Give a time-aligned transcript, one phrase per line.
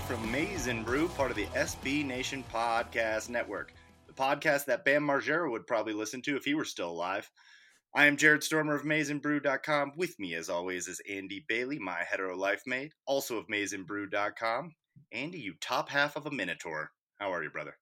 [0.00, 3.72] from Maize and Brew, part of the SB Nation Podcast Network,
[4.06, 7.30] the podcast that Bam Margera would probably listen to if he were still alive.
[7.94, 9.92] I am Jared Stormer of MaizeandBrew.com.
[9.96, 14.74] With me, as always, is Andy Bailey, my hetero life mate, also of MaizeandBrew.com.
[15.12, 16.90] Andy, you top half of a Minotaur.
[17.18, 17.76] How are you, brother?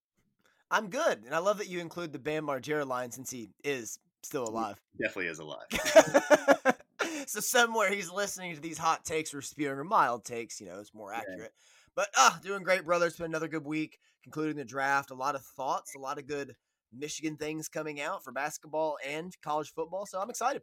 [0.71, 3.99] I'm good, and I love that you include the Bam Margera line since he is
[4.23, 4.81] still alive.
[4.97, 5.67] He definitely is alive.
[7.27, 10.61] so somewhere he's listening to these hot takes we're spewing, or mild takes.
[10.61, 11.53] You know, it's more accurate.
[11.55, 11.74] Yeah.
[11.97, 13.07] But ah, doing great, brother.
[13.07, 15.11] It's been another good week, concluding the draft.
[15.11, 16.57] A lot of thoughts, a lot of good
[16.93, 20.07] Michigan things coming out for basketball and college football.
[20.07, 20.63] So I'm excited.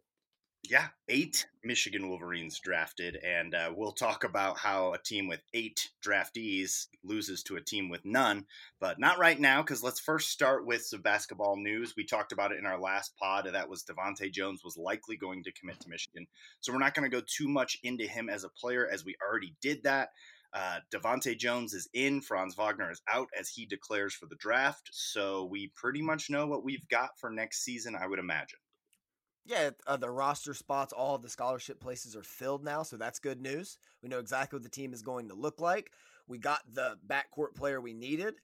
[0.69, 5.89] Yeah, eight Michigan Wolverines drafted, and uh, we'll talk about how a team with eight
[6.05, 8.45] draftees loses to a team with none,
[8.79, 11.95] but not right now because let's first start with some basketball news.
[11.97, 13.49] We talked about it in our last pod.
[13.51, 16.27] That was DeVante' Jones was likely going to commit to Michigan,
[16.59, 19.15] so we're not going to go too much into him as a player as we
[19.27, 20.09] already did that.
[20.53, 24.89] Uh, DeVante' Jones is in, Franz Wagner is out as he declares for the draft,
[24.91, 28.59] so we pretty much know what we've got for next season, I would imagine.
[29.45, 33.17] Yeah, uh, the roster spots, all of the scholarship places are filled now, so that's
[33.19, 33.77] good news.
[34.03, 35.91] We know exactly what the team is going to look like.
[36.27, 38.35] We got the backcourt player we needed,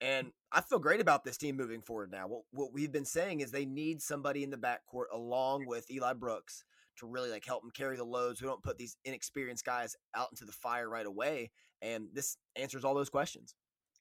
[0.00, 2.28] and I feel great about this team moving forward now.
[2.28, 6.12] What, what we've been saying is they need somebody in the backcourt along with Eli
[6.12, 6.64] Brooks
[6.98, 8.40] to really like help them carry the loads.
[8.40, 11.50] We don't put these inexperienced guys out into the fire right away,
[11.82, 13.54] and this answers all those questions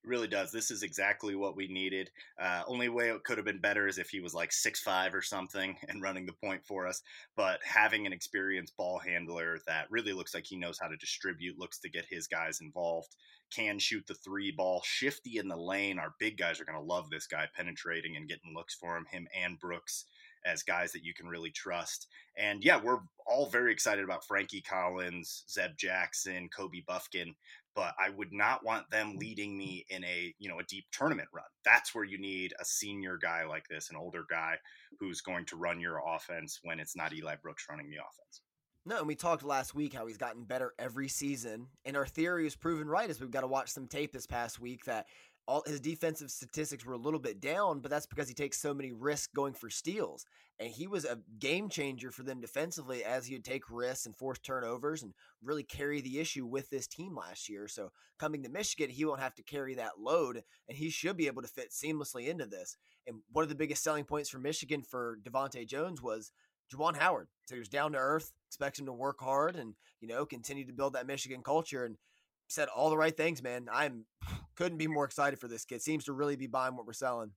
[0.06, 0.52] really does.
[0.52, 2.10] This is exactly what we needed.
[2.40, 5.14] Uh, only way it could have been better is if he was like six five
[5.14, 7.02] or something and running the point for us.
[7.36, 11.60] But having an experienced ball handler that really looks like he knows how to distribute,
[11.60, 13.16] looks to get his guys involved,
[13.54, 16.00] can shoot the three ball, shifty in the lane.
[16.00, 19.06] Our big guys are going to love this guy penetrating and getting looks for him.
[19.12, 20.06] Him and Brooks
[20.46, 22.08] as guys that you can really trust.
[22.38, 27.34] And yeah, we're all very excited about Frankie Collins, Zeb Jackson, Kobe Bufkin
[27.76, 29.20] but I would not want them mm.
[29.20, 31.44] leading me in a you know a deep tournament run.
[31.64, 34.56] That's where you need a senior guy like this, an older guy
[35.00, 38.42] who's going to run your offense when it's not Eli Brooks running the offense.
[38.88, 42.48] No, and we talked last week how he's gotten better every season, and our theory
[42.48, 45.08] is proven right as we've got to watch some tape this past week that
[45.48, 48.74] all his defensive statistics were a little bit down, but that's because he takes so
[48.74, 50.26] many risks going for steals.
[50.60, 54.16] And he was a game changer for them defensively as he would take risks and
[54.16, 55.14] force turnovers and
[55.44, 57.68] really carry the issue with this team last year.
[57.68, 61.28] So coming to Michigan, he won't have to carry that load and he should be
[61.28, 62.78] able to fit seamlessly into this.
[63.06, 66.32] And one of the biggest selling points for Michigan for DeVante' Jones was
[66.74, 67.28] Juwan Howard.
[67.46, 70.66] So he was down to earth, expects him to work hard and, you know, continue
[70.66, 71.86] to build that Michigan culture.
[71.86, 71.98] And
[72.48, 73.68] said all the right things, man.
[73.72, 74.06] I'm
[74.56, 75.82] couldn't be more excited for this kid.
[75.82, 77.32] Seems to really be buying what we're selling.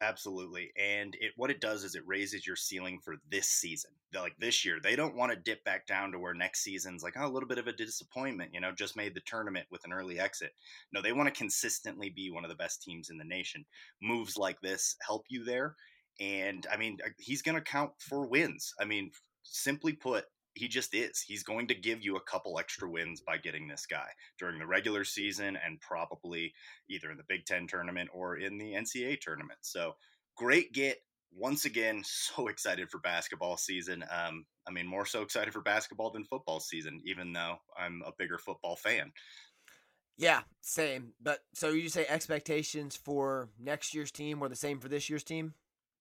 [0.00, 0.70] Absolutely.
[0.76, 3.90] And it what it does is it raises your ceiling for this season.
[4.14, 7.14] Like this year, they don't want to dip back down to where next season's like,
[7.16, 9.92] oh, a little bit of a disappointment, you know, just made the tournament with an
[9.92, 10.52] early exit.
[10.92, 13.64] No, they want to consistently be one of the best teams in the nation.
[14.02, 15.74] Moves like this help you there.
[16.20, 18.74] And I mean, uh, he's going to count for wins.
[18.78, 19.10] I mean,
[19.42, 20.24] simply put,
[20.54, 21.20] he just is.
[21.20, 24.06] He's going to give you a couple extra wins by getting this guy
[24.38, 26.54] during the regular season and probably
[26.88, 29.58] either in the Big Ten tournament or in the NCAA tournament.
[29.62, 29.94] So
[30.36, 30.98] great get.
[31.36, 34.04] Once again, so excited for basketball season.
[34.10, 38.12] Um, I mean, more so excited for basketball than football season, even though I'm a
[38.16, 39.12] bigger football fan.
[40.16, 41.12] Yeah, same.
[41.20, 45.24] But so you say expectations for next year's team were the same for this year's
[45.24, 45.54] team?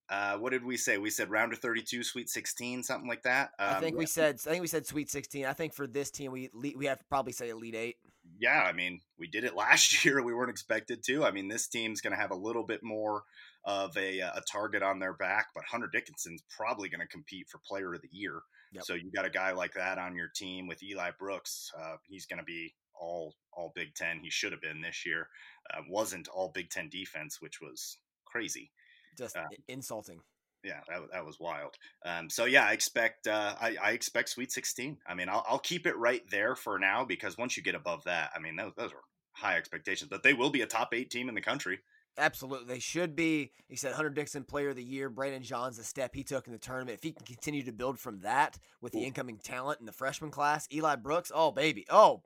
[0.10, 0.98] Uh, what did we say?
[0.98, 3.52] We said round of 32, Sweet 16, something like that.
[3.58, 4.36] Um, I think we said.
[4.46, 5.46] I think we said Sweet 16.
[5.46, 7.98] I think for this team, we we have to probably say Elite Eight.
[8.40, 10.22] Yeah, I mean, we did it last year.
[10.22, 11.24] We weren't expected to.
[11.24, 13.24] I mean, this team's going to have a little bit more
[13.66, 17.60] of a, a target on their back, but Hunter Dickinson's probably going to compete for
[17.66, 18.42] Player of the Year.
[18.74, 18.84] Yep.
[18.84, 21.72] So you got a guy like that on your team with Eli Brooks.
[21.80, 24.20] Uh, he's going to be all all Big Ten.
[24.22, 25.30] He should have been this year.
[25.74, 28.72] Uh, wasn't all Big Ten defense, which was crazy
[29.18, 30.20] just uh, insulting.
[30.64, 31.76] Yeah, that, that was wild.
[32.06, 34.98] Um, so yeah, I expect uh, I, I, expect Sweet Sixteen.
[35.06, 38.06] I mean, I'll, I'll, keep it right there for now because once you get above
[38.06, 39.02] that, I mean, those, those are
[39.34, 40.10] high expectations.
[40.10, 41.80] But they will be a top eight team in the country.
[42.18, 43.52] Absolutely, they should be.
[43.68, 45.10] He said Hunter Dickinson, Player of the Year.
[45.10, 46.98] Brandon Johns, the step he took in the tournament.
[46.98, 49.08] If he can continue to build from that with the Ooh.
[49.08, 52.22] incoming talent in the freshman class, Eli Brooks, oh baby, oh,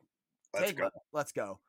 [0.54, 0.89] let's go.
[1.12, 1.60] Let's go.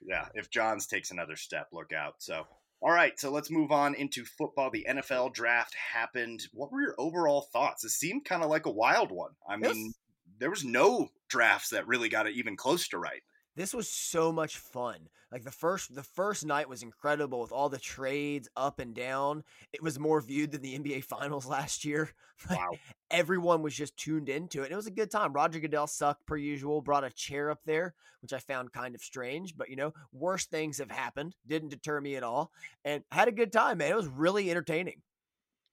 [0.00, 2.14] Yeah, if Johns takes another step, look out.
[2.18, 2.46] So
[2.86, 4.70] all right, so let's move on into football.
[4.70, 6.46] The NFL draft happened.
[6.52, 7.82] What were your overall thoughts?
[7.84, 9.32] It seemed kind of like a wild one.
[9.48, 9.94] I mean, yes.
[10.38, 13.22] there was no drafts that really got it even close to right.
[13.56, 15.08] This was so much fun.
[15.32, 19.42] Like the first the first night was incredible with all the trades up and down.
[19.72, 22.10] It was more viewed than the NBA finals last year.
[22.50, 22.72] Wow.
[23.10, 24.66] Everyone was just tuned into it.
[24.66, 25.32] And it was a good time.
[25.32, 29.00] Roger Goodell sucked per usual, brought a chair up there, which I found kind of
[29.00, 31.34] strange, but you know, worse things have happened.
[31.46, 32.52] Didn't deter me at all.
[32.84, 33.92] And had a good time, man.
[33.92, 35.00] It was really entertaining.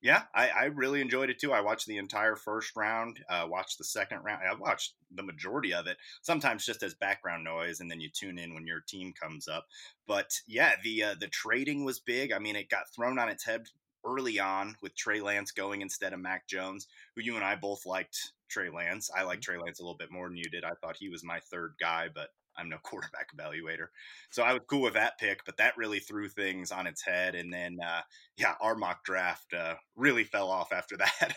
[0.03, 1.53] Yeah, I, I, really enjoyed it too.
[1.53, 4.41] I watched the entire first round, uh, watched the second round.
[4.45, 8.37] I watched the majority of it, sometimes just as background noise, and then you tune
[8.37, 9.65] in when your team comes up.
[10.05, 12.33] But yeah, the uh, the trading was big.
[12.33, 13.67] I mean, it got thrown on its head
[14.05, 16.85] early on with Trey Lance going instead of Mac Jones,
[17.15, 19.09] who you and I both liked Trey Lance.
[19.15, 19.53] I like mm-hmm.
[19.53, 20.65] Trey Lance a little bit more than you did.
[20.65, 22.27] I thought he was my third guy, but
[22.57, 23.87] I'm no quarterback evaluator.
[24.31, 27.35] So I was cool with that pick, but that really threw things on its head.
[27.35, 28.01] And then, uh,
[28.37, 31.35] yeah, our mock draft uh, really fell off after that.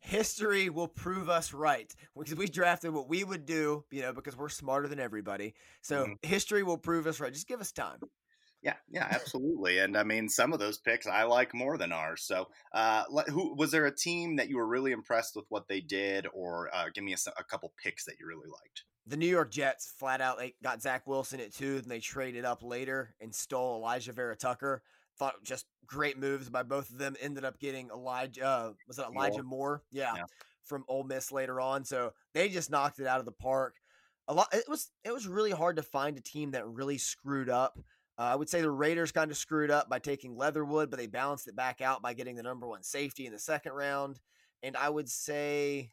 [0.00, 4.36] History will prove us right because we drafted what we would do, you know, because
[4.36, 5.54] we're smarter than everybody.
[5.82, 6.12] So mm-hmm.
[6.22, 7.32] history will prove us right.
[7.32, 7.98] Just give us time.
[8.62, 9.78] Yeah, yeah, absolutely.
[9.78, 12.24] and I mean, some of those picks I like more than ours.
[12.24, 15.80] So, uh, who was there a team that you were really impressed with what they
[15.80, 18.82] did, or uh, give me a, a couple picks that you really liked?
[19.06, 22.44] The New York Jets flat out they got Zach Wilson at two, and they traded
[22.44, 24.82] up later and stole Alijah Vera-Tucker.
[25.18, 27.14] Thought just great moves by both of them.
[27.20, 29.44] Ended up getting Elijah uh, was it Elijah Moore?
[29.44, 29.82] Moore?
[29.90, 30.24] Yeah, yeah,
[30.64, 31.84] from Ole Miss later on.
[31.84, 33.76] So they just knocked it out of the park.
[34.28, 34.48] A lot.
[34.52, 37.78] It was it was really hard to find a team that really screwed up.
[38.18, 41.06] Uh, I would say the Raiders kind of screwed up by taking Leatherwood, but they
[41.06, 44.20] balanced it back out by getting the number one safety in the second round.
[44.62, 45.92] And I would say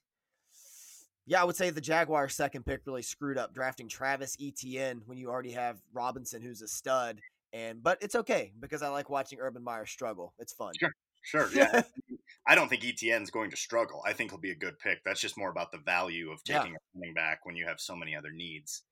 [1.25, 5.17] yeah, I would say the Jaguars' second pick really screwed up drafting Travis Etienne when
[5.17, 7.19] you already have Robinson, who's a stud.
[7.53, 10.33] And but it's okay because I like watching Urban Meyer struggle.
[10.39, 10.73] It's fun.
[10.79, 10.91] Sure,
[11.21, 11.83] sure, yeah.
[12.47, 14.01] I don't think Etienne's going to struggle.
[14.05, 14.99] I think he'll be a good pick.
[15.05, 16.77] That's just more about the value of taking yeah.
[16.77, 18.83] a running back when you have so many other needs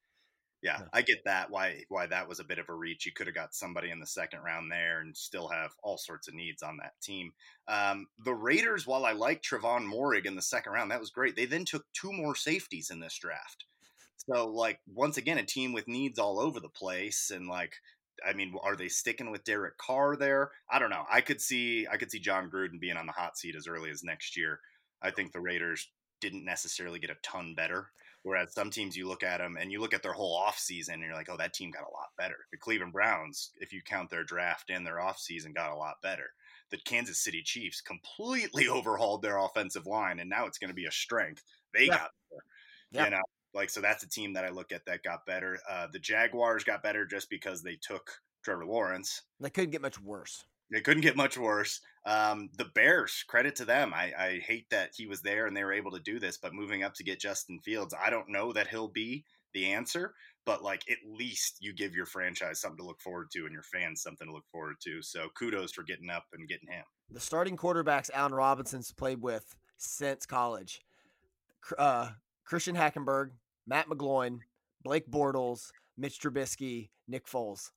[0.61, 1.49] yeah, I get that.
[1.49, 3.05] Why why that was a bit of a reach.
[3.05, 6.27] You could have got somebody in the second round there and still have all sorts
[6.27, 7.33] of needs on that team.
[7.67, 11.35] Um, the Raiders, while I like Trevon Moehrig in the second round, that was great.
[11.35, 13.65] They then took two more safeties in this draft.
[14.17, 17.73] So like once again, a team with needs all over the place, and like
[18.23, 20.51] I mean, are they sticking with Derek Carr there?
[20.69, 21.05] I don't know.
[21.11, 23.89] I could see I could see Jon Gruden being on the hot seat as early
[23.89, 24.59] as next year.
[25.01, 27.87] I think the Raiders didn't necessarily get a ton better
[28.23, 31.01] Whereas some teams, you look at them and you look at their whole offseason and
[31.01, 32.35] you're like, oh, that team got a lot better.
[32.51, 36.29] The Cleveland Browns, if you count their draft and their offseason, got a lot better.
[36.69, 40.85] The Kansas City Chiefs completely overhauled their offensive line and now it's going to be
[40.85, 41.43] a strength.
[41.73, 41.97] They yeah.
[41.97, 42.43] got better.
[42.91, 43.05] Yeah.
[43.05, 43.21] You know,
[43.53, 45.59] like, so that's a team that I look at that got better.
[45.69, 48.11] Uh, the Jaguars got better just because they took
[48.43, 49.23] Trevor Lawrence.
[49.39, 50.43] They couldn't get much worse.
[50.71, 51.81] They couldn't get much worse.
[52.05, 53.93] Um, the Bears, credit to them.
[53.93, 56.53] I, I hate that he was there and they were able to do this, but
[56.53, 60.13] moving up to get Justin Fields, I don't know that he'll be the answer,
[60.45, 63.63] but like at least you give your franchise something to look forward to and your
[63.63, 65.01] fans something to look forward to.
[65.01, 66.83] So kudos for getting up and getting him.
[67.09, 70.81] The starting quarterbacks Allen Robinson's played with since college.
[71.77, 72.11] Uh,
[72.45, 73.31] Christian Hackenberg,
[73.67, 74.39] Matt McGloin,
[74.83, 77.71] Blake Bortles, Mitch Trubisky, Nick Foles.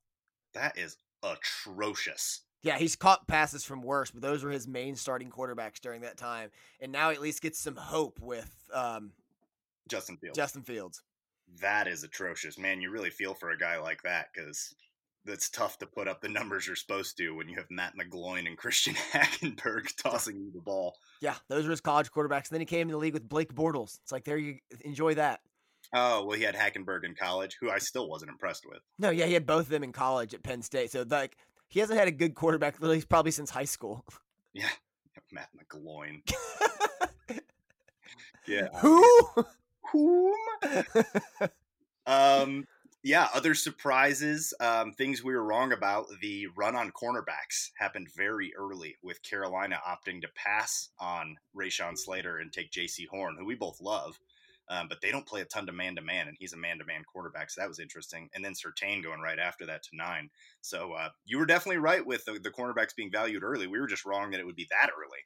[0.55, 2.43] That is atrocious.
[2.65, 6.17] Yeah, he's caught passes from worse, but those were his main starting quarterbacks during that
[6.17, 6.51] time.
[6.81, 9.13] And now at least gets some hope with um,
[9.87, 10.37] Justin Fields.
[10.37, 11.03] Justin Fields.
[11.61, 12.81] That is atrocious, man.
[12.81, 14.75] You really feel for a guy like that because
[15.27, 18.47] that's tough to put up the numbers you're supposed to when you have Matt McGloin
[18.47, 20.97] and Christian Hackenberg tossing you the ball.
[21.21, 22.49] Yeah, those were his college quarterbacks.
[22.49, 23.99] And then he came in the league with Blake Bortles.
[24.03, 25.41] It's like there you enjoy that.
[25.95, 28.81] Oh well, he had Hackenberg in college, who I still wasn't impressed with.
[28.99, 30.91] No, yeah, he had both of them in college at Penn State.
[30.91, 31.37] So like
[31.75, 34.05] he hasn't had a good quarterback really probably since high school.
[34.53, 34.69] Yeah,
[35.33, 36.23] Matt McGloin.
[38.47, 38.69] yeah.
[38.77, 39.25] Who?
[39.91, 40.33] Whom?
[42.07, 42.69] um.
[43.03, 43.27] Yeah.
[43.35, 44.55] Other surprises.
[44.61, 44.93] Um.
[44.93, 46.07] Things we were wrong about.
[46.23, 52.39] The run on cornerbacks happened very early, with Carolina opting to pass on Rashawn Slater
[52.39, 54.21] and take Jaycee Horn, who we both love.
[54.69, 56.79] Um, but they don't play a ton to man to man, and he's a man
[56.79, 58.31] to man quarterback, so that was interesting.
[58.35, 60.31] And then Surtain going right after that to nine.
[60.63, 63.67] So uh, you were definitely right with the, the cornerbacks being valued early.
[63.67, 65.19] We were just wrong that it would be that early.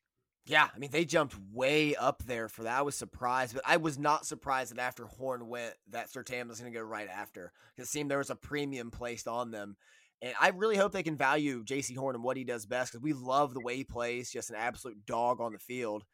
[0.48, 2.78] Yeah, I mean they jumped way up there for that.
[2.78, 6.58] I was surprised, but I was not surprised that after Horn went, that Surtain was
[6.58, 7.52] going to go right after.
[7.76, 9.76] It seemed there was a premium placed on them,
[10.22, 13.02] and I really hope they can value Jaycee Horn and what he does best because
[13.02, 16.04] we love the way he plays, just an absolute dog on the field.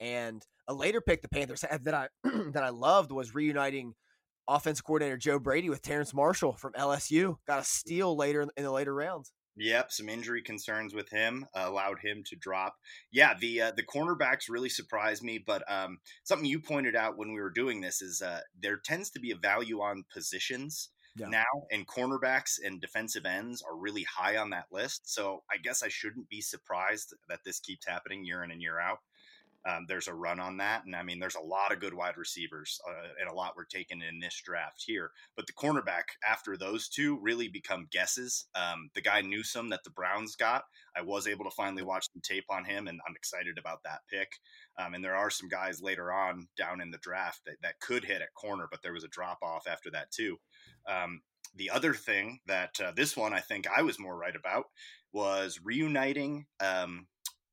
[0.00, 2.08] And a later pick the Panthers had that I
[2.52, 3.94] that I loved was reuniting
[4.48, 7.36] offense coordinator Joe Brady with Terrace Marshall from LSU.
[7.46, 9.32] Got a steal later in the later rounds.
[9.58, 12.76] Yep, some injury concerns with him uh, allowed him to drop.
[13.10, 17.32] Yeah, the uh, the cornerbacks really surprised me, but um, something you pointed out when
[17.32, 20.90] we were doing this is uh, there tends to be a value on positions.
[21.16, 21.28] yeah.
[21.28, 25.10] now, and cornerbacks and defensive ends are really high on that list.
[25.10, 28.78] So I guess I shouldn't be surprised that this keeps happening year in and year
[28.78, 28.98] out.
[29.66, 30.84] Um, there's a run on that.
[30.86, 33.64] And I mean, there's a lot of good wide receivers uh, and a lot were
[33.64, 35.10] taken in this draft here.
[35.34, 38.46] But the cornerback after those two really become guesses.
[38.54, 40.64] Um, the guy Newsome that the Browns got,
[40.96, 44.00] I was able to finally watch some tape on him, and I'm excited about that
[44.10, 44.28] pick.
[44.78, 48.04] Um, and there are some guys later on down in the draft that, that could
[48.04, 50.36] hit at corner, but there was a drop off after that, too.
[50.88, 51.22] Um,
[51.56, 54.66] the other thing that uh, this one I think I was more right about
[55.12, 57.06] was reuniting um,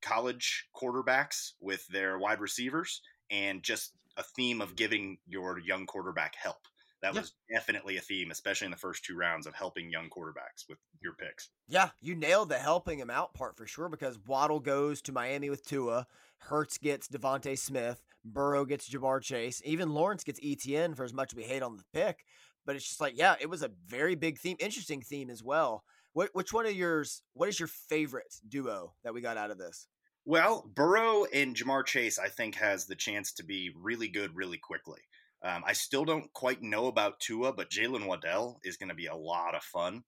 [0.04, 6.36] college quarterbacks with their wide receivers and just a theme of giving your young quarterback
[6.36, 6.68] help.
[7.02, 10.70] That was definitely a theme, especially in the first two rounds of helping young quarterbacks
[10.70, 11.50] with your picks.
[11.68, 15.50] Yeah, you nailed the helping him out part for sure because Waddle goes to Miami
[15.50, 16.08] with Tua,
[16.38, 21.34] Hurts gets DeVonta Smith, Burrow gets Ja'Marr Chase, even Lawrence gets Etienne for as much
[21.34, 22.24] as we hate on the pick.
[22.66, 25.84] But it's just like, yeah, it was a very big theme, interesting theme as well.
[26.14, 27.22] What, which one of yours?
[27.34, 29.88] What is your favorite duo that we got out of this?
[30.26, 34.58] Well, Burrow and Ja'Marr Chase, I think, has the chance to be really good really
[34.58, 35.02] quickly.
[35.44, 39.08] Um, I still don't quite know about Tua, but Jaylen Waddle is going to be
[39.08, 40.04] a lot of fun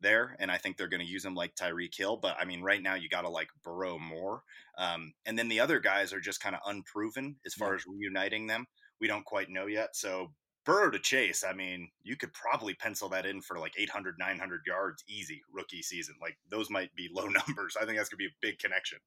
[0.00, 2.16] there, and I think they're going to use him like Tyreek Hill.
[2.16, 4.42] But I mean, right now you got to like Burrow more,
[4.76, 7.76] um, and then the other guys are just kind of unproven as far yeah.
[7.76, 8.66] as reuniting them.
[9.00, 9.94] We don't quite know yet.
[9.94, 10.32] So
[10.64, 14.62] Burrow to Chase, I mean, you could probably pencil that in for like 800, 900
[14.66, 16.16] yards easy rookie season.
[16.20, 17.76] Like those might be low numbers.
[17.80, 18.98] I think that's going to be a big connection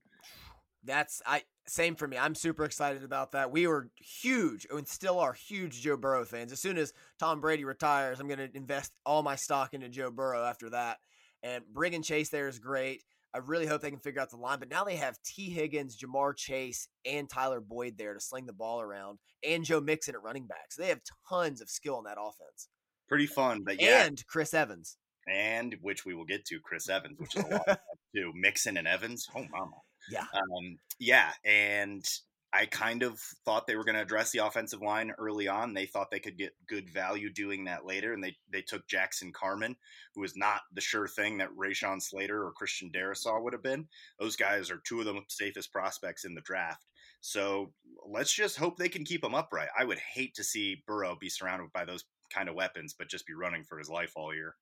[0.84, 2.18] that's I same for me.
[2.18, 3.52] I'm super excited about that.
[3.52, 6.52] We were huge and still are huge Joe Burrow fans.
[6.52, 10.12] As soon as Tom Brady retires, I'm going to invest all my stock into Joe
[10.12, 10.98] Burrow after that.
[11.42, 13.04] And bringing Chase there is great.
[13.34, 14.60] I really hope they can figure out the line.
[14.60, 18.54] But now they have Tee Higgins, Ja'Marr Chase, and Tyler Boyd there to sling the
[18.54, 20.72] ball around, and Joe Mixon at running back.
[20.72, 22.70] So they have tons of skill in that offense.
[23.10, 24.06] Pretty fun, but yeah.
[24.06, 24.98] And Chris Evans.
[25.28, 27.80] And which we will get to, Chris Evans, which is a lot
[28.16, 28.32] too.
[28.36, 29.26] Mixon and Evans.
[29.36, 29.78] Oh, mama.
[30.12, 30.26] Yeah.
[30.34, 31.32] Um, yeah.
[31.46, 32.06] And
[32.54, 35.74] I kind of thought they were going to address the offensive line early on.
[35.74, 39.34] They thought they could get good value doing that later, and they they took Jackson
[39.34, 39.76] Carman,
[40.14, 43.88] who was not the sure thing that Rashawn Slater or Christian Darrisaw would have been.
[44.20, 46.86] Those guys are two of the safest prospects in the draft.
[47.22, 47.74] So
[48.06, 49.70] let's just hope they can keep them upright.
[49.78, 53.26] I would hate to see Burrow be surrounded by those kind of weapons, but just
[53.26, 54.56] be running for his life all year.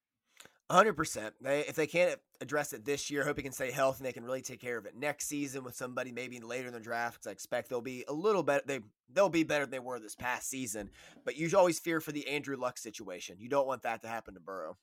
[0.72, 1.34] Hundred percent.
[1.42, 4.14] They if they can't address it this year, hope he can stay healthy and they
[4.14, 7.16] can really take care of it next season with somebody maybe later in the draft.
[7.16, 8.64] Because I expect they'll be a little better.
[8.66, 8.80] They
[9.12, 10.90] they'll be better than they were this past season.
[11.26, 13.36] But you always fear for the Andrew Luck situation.
[13.40, 14.78] You don't want that to happen to Burrow.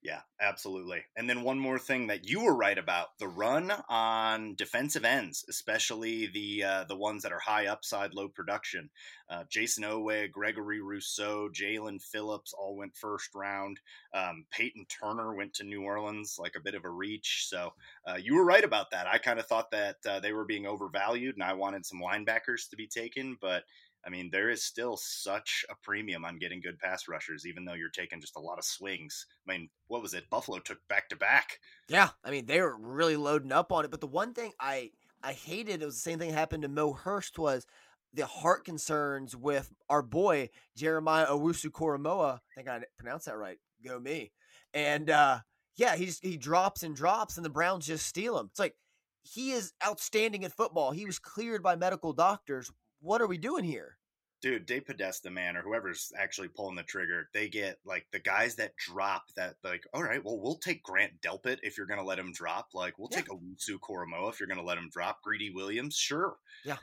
[0.00, 1.02] Yeah, absolutely.
[1.16, 5.44] And then one more thing that you were right about: the run on defensive ends,
[5.48, 8.90] especially the uh, the ones that are high upside, low production.
[9.28, 13.80] Uh, Jayson Oweh, Gregory Rousseau, Jaelan Phillips all went first round.
[14.14, 17.46] Um, Peyton Turner went to New Orleans, like a bit of a reach.
[17.48, 17.72] So
[18.08, 19.08] uh, you were right about that.
[19.08, 22.70] I kind of thought that uh, they were being overvalued, and I wanted some linebackers
[22.70, 23.64] to be taken, but
[24.08, 27.74] I mean, there is still such a premium on getting good pass rushers, even though
[27.74, 29.26] you're taking just a lot of swings.
[29.46, 30.30] I mean, what was it?
[30.30, 31.58] Buffalo took back to back.
[31.90, 33.90] Yeah, I mean, they were really loading up on it.
[33.90, 36.70] But the one thing I I hated it was the same thing that happened to
[36.70, 37.66] Mo Hurst was
[38.14, 42.36] the heart concerns with our boy Jeremiah Owusu Koramoah.
[42.36, 43.58] I think I pronounced that right.
[43.84, 44.32] Go me.
[44.72, 45.40] And uh,
[45.76, 48.46] yeah, he just, he drops and drops, and the Browns just steal him.
[48.50, 48.76] It's like
[49.22, 50.92] he is outstanding at football.
[50.92, 53.97] He was cleared by medical doctors what are we doing here?
[54.40, 58.76] Dude, DePodesta, man, or whoever's actually pulling the trigger, they get like the guys that
[58.76, 62.20] drop that, like, all right, well, we'll take Grant Delpit if you're going to let
[62.20, 62.68] him drop.
[62.72, 63.18] Like, we'll yeah.
[63.18, 65.22] take Owusu Koramoah if you're going to let him drop.
[65.22, 66.36] Greedy Williams, sure.
[66.64, 66.76] Yeah.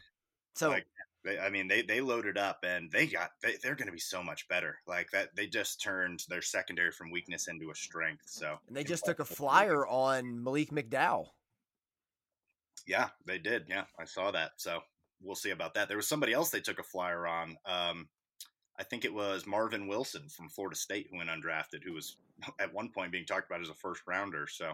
[0.55, 0.85] So, like,
[1.23, 3.99] they, I mean, they they loaded up and they got they, they're going to be
[3.99, 4.77] so much better.
[4.87, 8.23] Like that, they just turned their secondary from weakness into a strength.
[8.27, 11.27] So, and they just took a flyer on Malik McDowell.
[12.85, 13.65] Yeah, they did.
[13.67, 14.51] Yeah, I saw that.
[14.57, 14.81] So
[15.21, 15.87] we'll see about that.
[15.87, 17.57] There was somebody else they took a flyer on.
[17.65, 18.07] Um,
[18.77, 22.17] I think it was Marvin Wilson from Florida State who went undrafted, who was
[22.59, 24.47] at one point being talked about as a first rounder.
[24.47, 24.73] So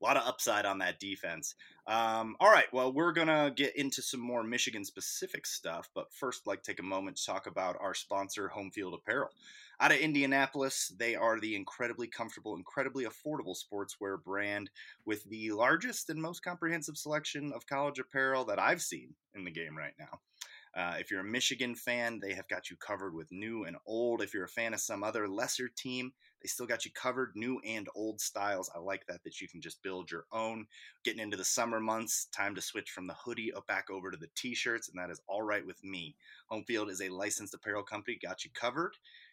[0.00, 1.54] a lot of upside on that defense.
[1.86, 6.46] Um, all right, well, we're gonna get into some more Michigan specific stuff, but first,
[6.46, 9.30] like take a moment to talk about our sponsor, Home Field Apparel.
[9.78, 14.70] Out of Indianapolis, they are the incredibly comfortable, incredibly affordable sportswear brand
[15.04, 19.50] with the largest and most comprehensive selection of college apparel that I've seen in the
[19.50, 20.20] game right now.
[20.74, 24.20] Uh, if you're a Michigan fan, they have got you covered with new and old.
[24.20, 26.12] If you're a fan of some other lesser team,
[26.46, 28.70] they still got you covered, new and old styles.
[28.72, 30.68] I like that, that you can just build your own.
[31.02, 34.28] Getting into the summer months, time to switch from the hoodie back over to the
[34.36, 36.14] t shirts, and that is all right with me.
[36.48, 38.92] Homefield is a licensed apparel company, got you covered.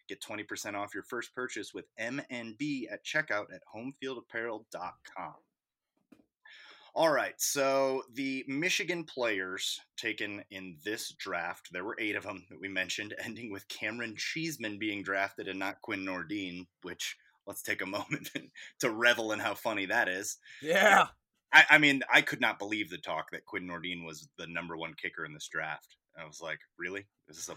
[0.09, 5.35] Get 20% off your first purchase with MNB at checkout at homefieldapparel.com.
[6.95, 12.45] All right, so the Michigan players taken in this draft, there were eight of them
[12.51, 17.63] that we mentioned, ending with Cameron Cheeseman being drafted and not Quinn Nordin, which let's
[17.63, 18.29] take a moment
[18.79, 20.37] to revel in how funny that is.
[20.61, 21.07] Yeah.
[21.51, 24.77] I, I, mean, I could not believe the talk that Quinn Nordin was the number
[24.77, 25.97] one kicker in this draft.
[26.19, 27.07] I was like, really?
[27.27, 27.55] This is a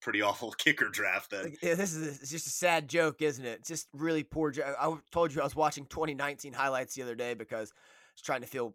[0.00, 1.54] pretty awful kicker draft then.
[1.62, 3.60] Yeah, this is a, just a sad joke, isn't it?
[3.60, 4.50] It's just really poor.
[4.50, 7.72] Jo- I told you I was watching 2019 highlights the other day because
[8.14, 8.74] was trying to feel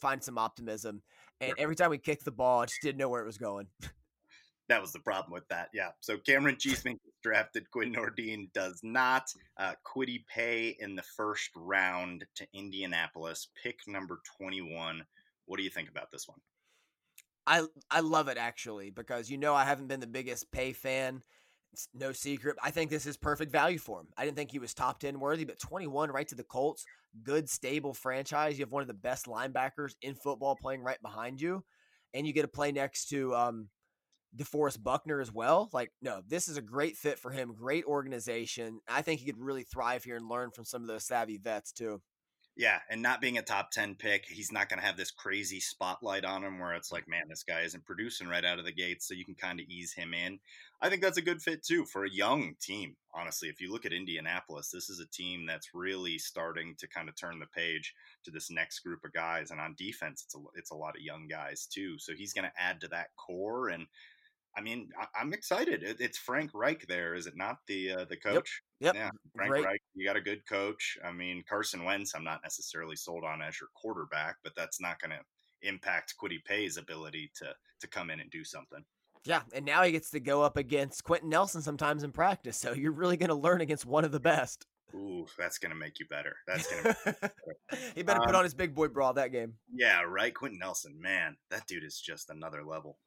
[0.00, 1.02] find some optimism.
[1.40, 3.66] And every time we kicked the ball, I just didn't know where it was going.
[4.68, 5.68] that was the problem with that.
[5.72, 5.90] Yeah.
[6.00, 7.70] So Cameron Cheeseman drafted.
[7.70, 9.24] Quinn Nordin does not.
[9.56, 15.02] Uh, Kwity Paye in the first round to Indianapolis, pick number 21.
[15.46, 16.38] What do you think about this one?
[17.46, 21.22] I I love it actually because you know I haven't been the biggest Paye fan.
[21.72, 22.56] It's no secret.
[22.62, 24.08] I think this is perfect value for him.
[24.16, 26.84] I didn't think he was top 10 worthy, but 21 right to the Colts.
[27.22, 28.58] Good, stable franchise.
[28.58, 31.64] You have one of the best linebackers in football playing right behind you.
[32.14, 33.68] And you get to play next to um,
[34.36, 35.68] DeForest Buckner as well.
[35.72, 37.54] Like, no, this is a great fit for him.
[37.54, 38.80] Great organization.
[38.88, 41.72] I think he could really thrive here and learn from some of those savvy vets
[41.72, 42.00] too.
[42.58, 45.60] Yeah, and not being a top 10 pick, he's not going to have this crazy
[45.60, 47.10] spotlight on him where it's like, mm.
[47.10, 49.66] man, this guy isn't producing right out of the gate, so you can kind of
[49.68, 50.40] ease him in.
[50.82, 52.96] I think that's a good fit too for a young team.
[53.14, 57.08] Honestly, if you look at Indianapolis, this is a team that's really starting to kind
[57.08, 59.52] of turn the page to this next group of guys.
[59.52, 61.96] And on defense, it's a it's a lot of young guys too.
[61.98, 63.68] So he's going to add to that core.
[63.68, 63.86] And
[64.56, 65.82] I mean, I, am excited.
[65.82, 67.58] It, it's Frank Reich there, is it not?
[67.66, 68.62] The uh, the coach.
[68.80, 68.94] Yep.
[68.94, 69.64] Yeah, Frank Great.
[69.64, 69.82] Reich.
[69.94, 70.98] You got a good coach.
[71.04, 72.14] I mean, Carson Wentz.
[72.14, 75.20] I'm not necessarily sold on as your quarterback, but that's not going to
[75.68, 78.84] impact Kwity Paye's ability to to come in and do something.
[79.24, 82.56] Yeah, and now he gets to go up against Quenton Nelson sometimes in practice.
[82.56, 84.66] So you're really going to learn against one of the best.
[84.94, 86.36] Ooh, that's going to make you better.
[86.46, 86.96] That's going to.
[87.04, 87.32] Better.
[87.94, 89.54] he better um, put on his big boy bra that game.
[89.72, 90.34] Yeah, right.
[90.34, 92.98] Quenton Nelson, man, that dude is just another level.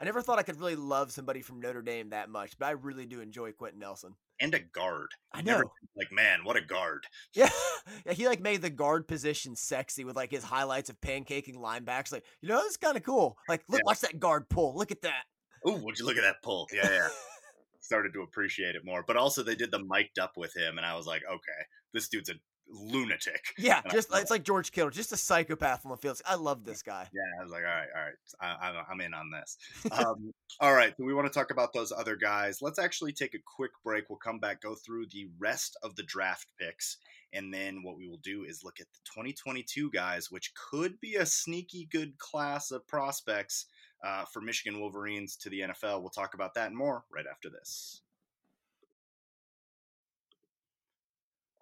[0.00, 2.70] I never thought I could really love somebody from Notre Dame that much, but I
[2.72, 4.14] really do enjoy Quenton Nelson.
[4.40, 5.08] And a guard.
[5.32, 5.52] I know.
[5.52, 5.64] Never,
[5.96, 7.04] like, man, what a guard.
[7.34, 7.50] Yeah.
[8.06, 8.12] yeah.
[8.12, 12.12] He like made the guard position sexy with like his highlights of pancaking linebacks.
[12.12, 13.36] Like, you know, this is kind of cool.
[13.48, 13.86] Like, look, yeah.
[13.86, 14.76] watch that guard pull.
[14.76, 15.24] Look at that.
[15.64, 16.66] Oh, would you look at that pull?
[16.72, 17.08] Yeah, yeah.
[17.80, 19.04] Started to appreciate it more.
[19.06, 22.08] But also they did the mic'd up with him, and I was like, okay, this
[22.08, 22.34] dude's a
[22.72, 23.42] lunatic.
[23.58, 26.20] Yeah, and just it's like George Kittle, just a psychopath on the field.
[26.26, 27.08] I love this guy.
[27.12, 29.56] Yeah, I was like, all right, all right, I, am in on this.
[29.92, 32.60] Um, all right, so we want to talk about those other guys.
[32.62, 34.08] Let's actually take a quick break.
[34.08, 36.96] We'll come back, go through the rest of the draft picks,
[37.32, 41.16] and then what we will do is look at the 2022 guys, which could be
[41.16, 43.66] a sneaky good class of prospects
[44.04, 46.00] uh, for Michigan Wolverines to the NFL.
[46.00, 48.02] We'll talk about that and more right after this.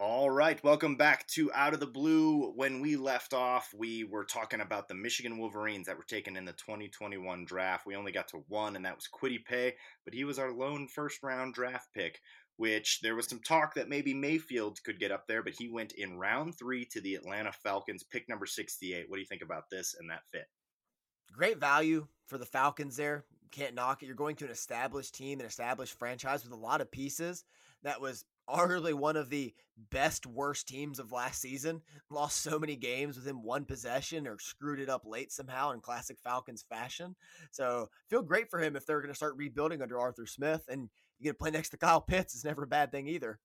[0.03, 2.53] All right, welcome back to Out of the Blue.
[2.57, 6.47] When we left off, we were talking about the Michigan Wolverines that were taken in
[6.47, 7.85] the 2021 draft.
[7.85, 9.75] We only got to one, and that was Kwity Paye,
[10.07, 12.19] but he was our lone first round draft pick,
[12.57, 15.93] which there was some talk that maybe Mayfield could get up there, but he went
[15.93, 19.05] in round three to the Atlanta Falcons, pick number 68.
[19.07, 20.47] What do you think about this and that fit?
[21.31, 23.27] Great value for the Falcons there.
[23.51, 24.07] Can't knock it.
[24.07, 27.45] You're going to an established team, an established franchise with a lot of pieces
[27.83, 29.55] that was arguably one of the
[29.91, 31.81] best worst teams of last season.
[32.11, 36.19] Lost so many games within one possession or screwed it up late somehow in classic
[36.23, 37.17] Falcons fashion.
[37.51, 40.91] So feel great for him if they're going to start rebuilding under Arthur Smith and
[41.19, 43.39] you get to play next to Kyle Pitts is never a bad thing either.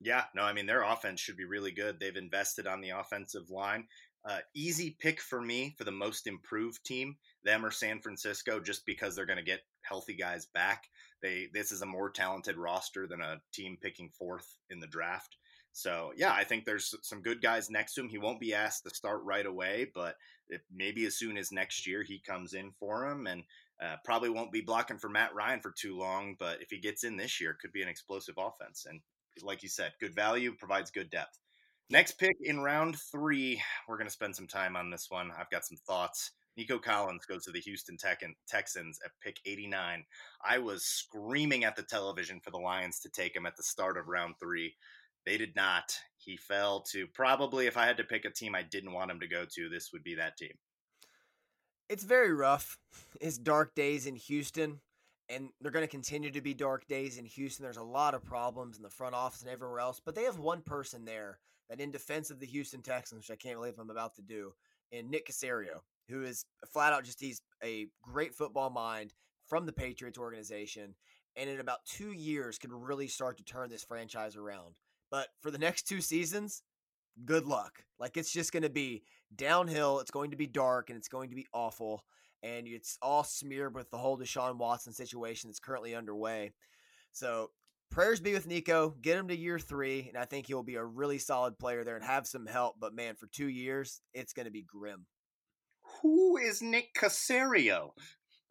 [0.00, 2.00] Yeah, no, I mean their offense should be really good.
[2.00, 3.86] They've invested on the offensive line.
[4.24, 8.86] Uh, easy pick for me for the most improved team, them or San Francisco, just
[8.86, 10.84] because they're going to get healthy guys back.
[11.22, 15.36] They this is a more talented roster than a team picking fourth in the draft.
[15.72, 18.08] So yeah, I think there's some good guys next to him.
[18.08, 20.16] He won't be asked to start right away, but
[20.72, 23.42] maybe as soon as next year he comes in for him, and
[23.82, 26.36] uh, probably won't be blocking for Matt Ryan for too long.
[26.38, 28.86] But if he gets in this year, could be an explosive offense.
[28.88, 29.00] And
[29.42, 31.38] like you said, good value provides good depth.
[31.92, 35.30] Next pick in round three, we're going to spend some time on this one.
[35.38, 36.30] I've got some thoughts.
[36.56, 40.02] Nico Collins goes to the Houston Texans at pick 89.
[40.42, 43.98] I was screaming at the television for the Lions to take him at the start
[43.98, 44.72] of round three.
[45.26, 45.94] They did not.
[46.16, 49.20] He fell to probably, if I had to pick a team I didn't want him
[49.20, 50.54] to go to, this would be that team.
[51.90, 52.78] It's very rough.
[53.20, 54.80] It's dark days in Houston,
[55.28, 57.64] and they're going to continue to be dark days in Houston.
[57.64, 60.38] There's a lot of problems in the front office and everywhere else, but they have
[60.38, 63.90] one person there that, in defense of the Houston Texans, which I can't believe I'm
[63.90, 64.52] about to do,
[64.92, 69.12] and Nick Caserio who is flat out just he's a great football mind
[69.46, 70.94] from the Patriots organization.
[71.34, 74.74] and in about two years can really start to turn this franchise around.
[75.10, 76.62] But for the next two seasons,
[77.24, 77.84] good luck.
[77.98, 79.02] Like it's just going to be
[79.34, 80.00] downhill.
[80.00, 82.04] It's going to be dark and it's going to be awful.
[82.42, 86.52] And it's all smeared with the whole Deshaun Watson situation that's currently underway.
[87.12, 87.50] So
[87.92, 88.96] prayers be with Nico.
[89.00, 91.96] Get him to year three, and I think he'll be a really solid player there
[91.96, 92.76] and have some help.
[92.80, 95.06] But man, for two years, it's going to be grim.
[96.00, 97.90] Who is Nick Caserio?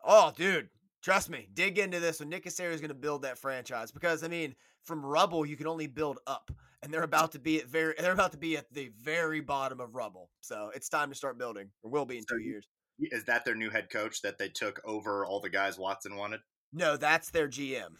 [0.05, 0.69] Oh, dude,
[1.03, 1.49] trust me.
[1.53, 2.19] Dig into this.
[2.19, 5.57] When Nick Caserio is going to build that franchise, because I mean, from rubble you
[5.57, 6.51] can only build up,
[6.83, 9.79] and they're about to be at very they're about to be at the very bottom
[9.79, 10.29] of rubble.
[10.41, 12.67] So it's time to start building, or will be in so two years.
[12.99, 16.41] Is that their new head coach that they took over all the guys Watson wanted?
[16.71, 17.95] No, that's their GM.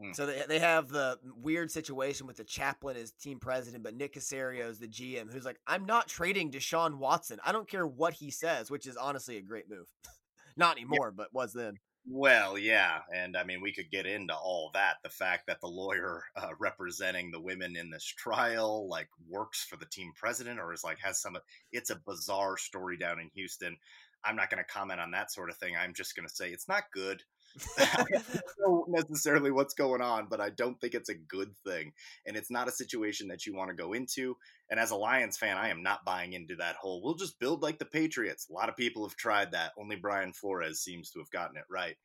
[0.00, 0.14] Mm.
[0.14, 4.14] So they, they have the weird situation with the chaplain as team president, but Nick
[4.14, 7.38] Caserio is the GM who's like, I'm not trading Deshaun Watson.
[7.44, 9.86] I don't care what he says, which is honestly a great move.
[10.56, 11.16] not anymore, yeah.
[11.16, 11.78] but was then.
[12.06, 14.96] Well, yeah, and I mean we could get into all that.
[15.02, 19.76] The fact that the lawyer uh, representing the women in this trial like works for
[19.76, 21.38] the team president or is like has some.
[21.72, 23.76] It's a bizarre story down in Houston.
[24.22, 25.74] I'm not going to comment on that sort of thing.
[25.76, 27.22] I'm just going to say it's not good.
[27.78, 28.04] I
[28.58, 31.92] don't know necessarily what's going on, but I don't think it's a good thing.
[32.26, 34.36] And it's not a situation that you want to go into.
[34.70, 37.62] And as a Lions fan, I am not buying into that whole we'll just build
[37.62, 38.48] like the Patriots.
[38.48, 39.72] A lot of people have tried that.
[39.78, 41.96] Only Brian Flores seems to have gotten it right.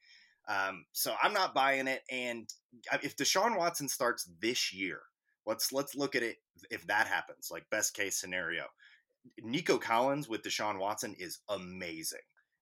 [0.47, 2.01] Um, so I'm not buying it.
[2.11, 2.49] And
[3.03, 5.01] if Deshaun Watson starts this year,
[5.45, 6.37] let's let's look at it
[6.69, 8.65] if that happens, like best case scenario.
[9.43, 12.19] Nico Collins with Deshaun Watson is amazing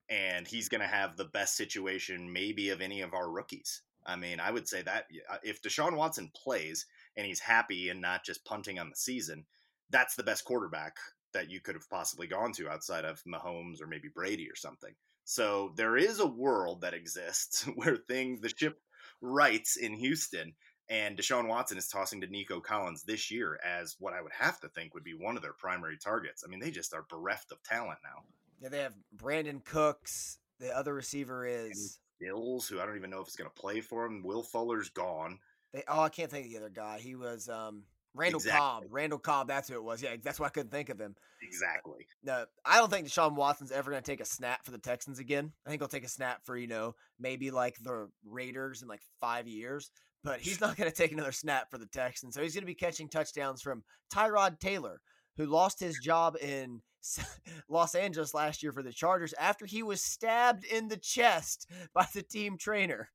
[0.09, 3.81] and he's going to have the best situation maybe of any of our rookies.
[4.05, 6.85] I mean, I would say that uh, if Deshaun Watson plays
[7.17, 9.45] and he's happy and not just punting on the season,
[9.89, 10.95] that's the best quarterback
[11.33, 14.93] that you could have possibly gone to outside of Mahomes or maybe Brady or something.
[15.25, 18.79] So there is a world that exists where things the ship
[19.21, 20.53] rights in Houston
[20.89, 24.59] and Deshaun Watson is tossing to Nico Collins this year as what I would have
[24.61, 26.43] to think would be one of their primary targets.
[26.45, 28.23] I mean, they just are bereft of talent now.
[28.61, 30.39] Yeah, they have Brandin Cooks.
[30.59, 33.81] The other receiver is Bills, who I don't even know if it's going to play
[33.81, 34.23] for him.
[34.23, 35.39] Will Fuller's gone.
[35.73, 36.99] They oh, I can't think of the other guy.
[36.99, 37.83] He was um,
[38.15, 38.59] Randall exactly.
[38.59, 38.83] Cobb.
[38.89, 40.01] Randall Cobb, that's who it was.
[40.01, 41.15] Yeah, that's why I couldn't think of him.
[41.41, 42.07] Exactly.
[42.23, 45.19] No, I don't think Deshaun Watson's ever going to take a snap for the Texans
[45.19, 45.51] again.
[45.65, 49.01] I think he'll take a snap for you know maybe like the Raiders in like
[49.21, 49.91] five years,
[50.23, 52.33] but he's not going to take another snap for the Texans.
[52.33, 55.01] So he's going to be catching touchdowns from Tyrod Taylor,
[55.37, 56.81] who lost his job in
[57.69, 62.05] Los Angeles last year for the Chargers after he was stabbed in the chest by
[62.13, 63.09] the team trainer.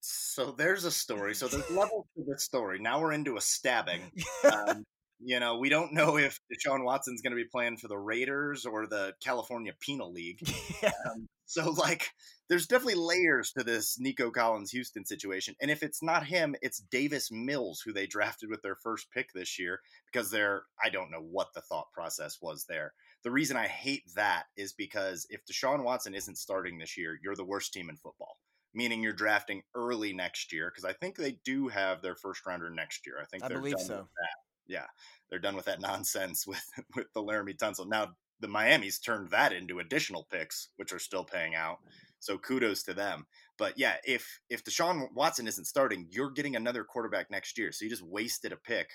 [0.00, 1.34] So there's a story.
[1.34, 2.78] So there's levels to this story.
[2.78, 4.02] Now we're into a stabbing.
[4.44, 4.84] Um,
[5.18, 8.66] you know, we don't know if Deshaun Watson's going to be playing for the Raiders
[8.66, 10.40] or the California Penal League.
[10.82, 10.92] Yeah.
[11.10, 12.10] Um, so, like,
[12.48, 15.54] there's definitely layers to this Nico Collins Houston situation.
[15.60, 19.32] And if it's not him, it's Davis Mills, who they drafted with their first pick
[19.32, 19.80] this year,
[20.12, 22.92] because they're, I don't know what the thought process was there.
[23.26, 27.34] The reason I hate that is because if Deshaun Watson isn't starting this year, you're
[27.34, 28.38] the worst team in football
[28.74, 32.68] meaning you're drafting early next year because I think they do have their first rounder
[32.68, 33.16] next year.
[33.18, 33.96] I think I they're believe done so.
[33.96, 34.36] with that
[34.68, 34.86] yeah,
[35.30, 36.62] they're done with that nonsense with
[36.94, 37.88] with the Laremy Tunsil.
[37.88, 41.78] Now the Miami's turned that into additional picks, which are still paying out.
[42.18, 43.26] So kudos to them.
[43.58, 47.72] But yeah, if if Deshaun Watson isn't starting, you're getting another quarterback next year.
[47.72, 48.88] So you just wasted a pick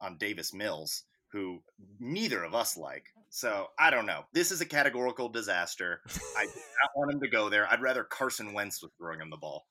[0.00, 1.62] on Davis Mills, who
[1.98, 3.04] neither of us like.
[3.30, 4.24] So I don't know.
[4.32, 6.00] This is a categorical disaster.
[6.36, 7.66] I do not want him to go there.
[7.70, 9.66] I'd rather Carson Wentz was throwing him the ball.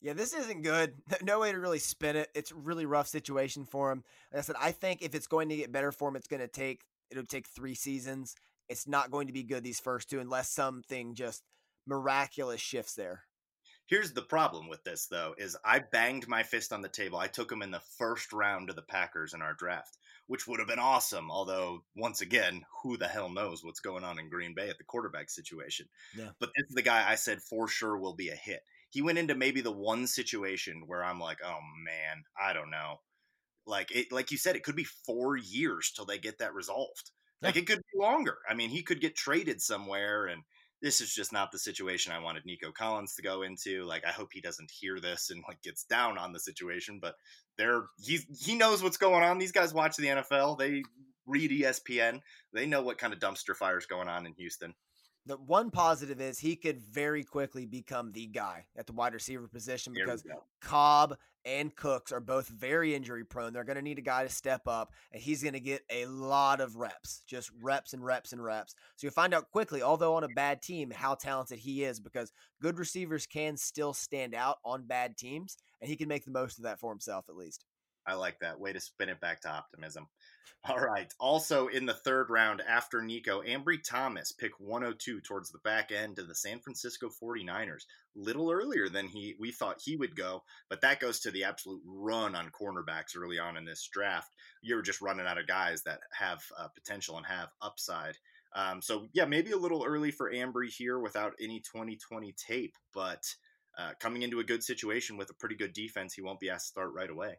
[0.00, 0.94] Yeah, this isn't good.
[1.22, 2.28] No way to really spin it.
[2.34, 4.04] It's a really rough situation for him.
[4.32, 6.40] Like I said, I think if it's going to get better for him, it's going
[6.40, 8.34] to take it'll take three seasons.
[8.68, 11.42] It's not going to be good these first two unless something just
[11.86, 13.24] miraculous shifts there.
[13.86, 17.18] Here's the problem with this though is I banged my fist on the table.
[17.18, 20.58] I took him in the first round of the Packers in our draft, which would
[20.58, 21.30] have been awesome.
[21.30, 24.84] Although once again, who the hell knows what's going on in Green Bay at the
[24.84, 25.86] quarterback situation.
[26.16, 26.30] Yeah.
[26.40, 28.60] But this is the guy I said for sure will be a hit
[28.94, 33.00] he went into maybe the one situation where I'm like, oh man, I don't know.
[33.66, 37.10] Like it, like you said, it could be four years till they get that resolved.
[37.42, 38.38] Like it could be longer.
[38.48, 40.42] I mean, he could get traded somewhere, and
[40.80, 43.82] this is just not the situation I wanted Nico Collins to go into.
[43.84, 47.00] Like, I hope he doesn't hear this and like gets down on the situation.
[47.02, 47.16] But
[47.56, 49.38] they're he's he knows what's going on.
[49.38, 50.58] These guys watch the NFL.
[50.58, 50.82] They
[51.26, 52.20] read ESPN.
[52.52, 54.74] They know what kind of dumpster fires going on in Houston.
[55.26, 59.48] The one positive is he could very quickly become the guy at the wide receiver
[59.48, 60.22] position because
[60.60, 63.52] Cobb and Cooks are both very injury prone.
[63.52, 66.06] They're going to need a guy to step up, and he's going to get a
[66.06, 68.74] lot of reps, just reps and reps and reps.
[68.96, 72.32] So you'll find out quickly, although on a bad team, how talented he is because
[72.60, 76.58] good receivers can still stand out on bad teams, and he can make the most
[76.58, 77.64] of that for himself at least.
[78.06, 78.60] I like that.
[78.60, 80.08] Way to spin it back to optimism.
[80.66, 81.12] All right.
[81.20, 86.18] Also in the third round after Nico, Ambry Thomas, pick 102 towards the back end
[86.18, 87.82] of the San Francisco 49ers.
[88.16, 91.82] Little earlier than he we thought he would go, but that goes to the absolute
[91.84, 94.34] run on cornerbacks early on in this draft.
[94.62, 98.16] You're just running out of guys that have uh, potential and have upside.
[98.54, 103.22] Um, so yeah, maybe a little early for Ambry here without any 2020 tape, but
[103.76, 106.68] uh, coming into a good situation with a pretty good defense, he won't be asked
[106.68, 107.38] to start right away.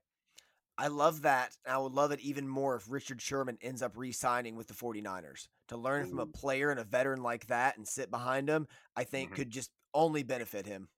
[0.78, 1.56] I love that.
[1.66, 4.68] And I would love it even more if Richard Sherman ends up re signing with
[4.68, 5.48] the 49ers.
[5.70, 9.04] To learn from a player and a veteran like that and sit behind him, I
[9.04, 9.38] think mm-hmm.
[9.38, 10.90] could just only benefit him.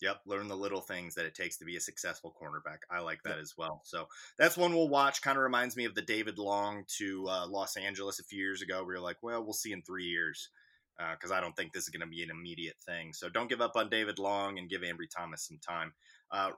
[0.00, 2.78] Yep, learn the little things that it takes to be a successful cornerback.
[2.90, 3.82] I like that as well.
[3.84, 4.06] So
[4.38, 5.22] that's one we'll watch.
[5.22, 8.62] Kind of reminds me of the David Long to uh, Los Angeles a few years
[8.62, 8.84] ago.
[8.86, 10.50] We were like, well, we'll see in three years
[11.12, 13.12] because uh, I don't think this is going to be an immediate thing.
[13.12, 15.92] So don't give up on David Long and give Ambry Thomas some time.
[16.30, 16.50] Uh,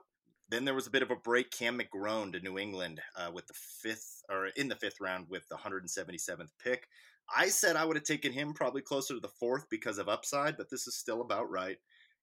[0.51, 1.49] then there was a bit of a break.
[1.49, 5.47] Cam McGrone to New England uh, with the fifth or in the fifth round with
[5.49, 6.87] the 177th pick.
[7.33, 10.57] I said I would have taken him probably closer to the fourth because of upside,
[10.57, 11.77] but this is still about right.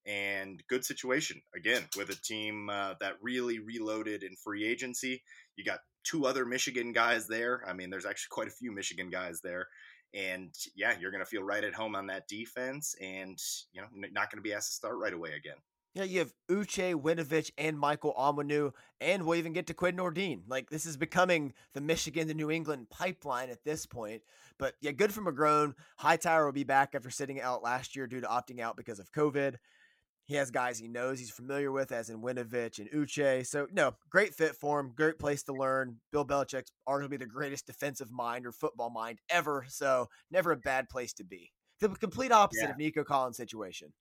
[0.06, 5.22] And good situation again with a team uh, that really reloaded in free agency.
[5.56, 7.62] You got two other Michigan guys there.
[7.66, 9.68] I mean, there's actually quite a few Michigan guys there.
[10.14, 13.38] And yeah, you're going to feel right at home on that defense, and
[13.72, 15.56] you know, not going to be asked to start right away again.
[15.98, 20.42] Yeah, you have Uche, Winovich, and Michael Onwenu, and we'll even get to Quinn Nordin.
[20.46, 24.22] Like this is becoming the Michigan to New England pipeline at this point.
[24.60, 25.74] But yeah, good for McGrone.
[25.96, 29.10] Hightower will be back after sitting out last year due to opting out because of
[29.10, 29.56] COVID.
[30.22, 33.44] He has guys he knows he's familiar with, as in Winovich and Uche.
[33.44, 34.92] So no, great fit for him.
[34.94, 35.96] Great place to learn.
[36.12, 39.64] Bill Belichick's arguably the greatest defensive mind or football mind ever.
[39.68, 41.50] So never a bad place to be.
[41.80, 42.70] The complete opposite yeah.
[42.70, 43.92] of Nico Collins' situation.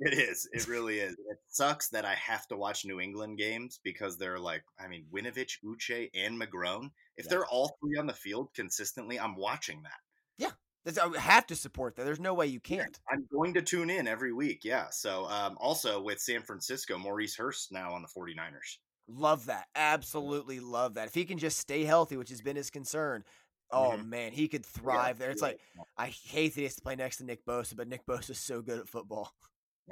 [0.00, 0.48] It is.
[0.52, 1.12] It really is.
[1.12, 5.06] It sucks that I have to watch New England games because they're like, I mean,
[5.12, 6.90] Winovich, Uche, and McGrone.
[7.16, 7.30] If yeah.
[7.30, 10.00] they're all three on the field consistently, I'm watching that.
[10.38, 10.50] Yeah.
[10.86, 12.04] I have to support that.
[12.04, 12.98] There's no way you can't.
[13.10, 14.64] I'm going to tune in every week.
[14.64, 14.86] Yeah.
[14.90, 18.78] So, um, also with San Francisco, Maurice Hurst now on the 49ers.
[19.08, 19.66] Love that.
[19.74, 21.08] Absolutely love that.
[21.08, 23.24] If he can just stay healthy, which has been his concern,
[23.70, 24.08] oh mm-hmm.
[24.08, 25.30] man, he could thrive yeah, there.
[25.30, 25.48] It's yeah.
[25.48, 25.60] like
[25.98, 28.38] I hate that he has to play next to Nick Bosa, but Nick Bosa is
[28.38, 29.32] so good at football.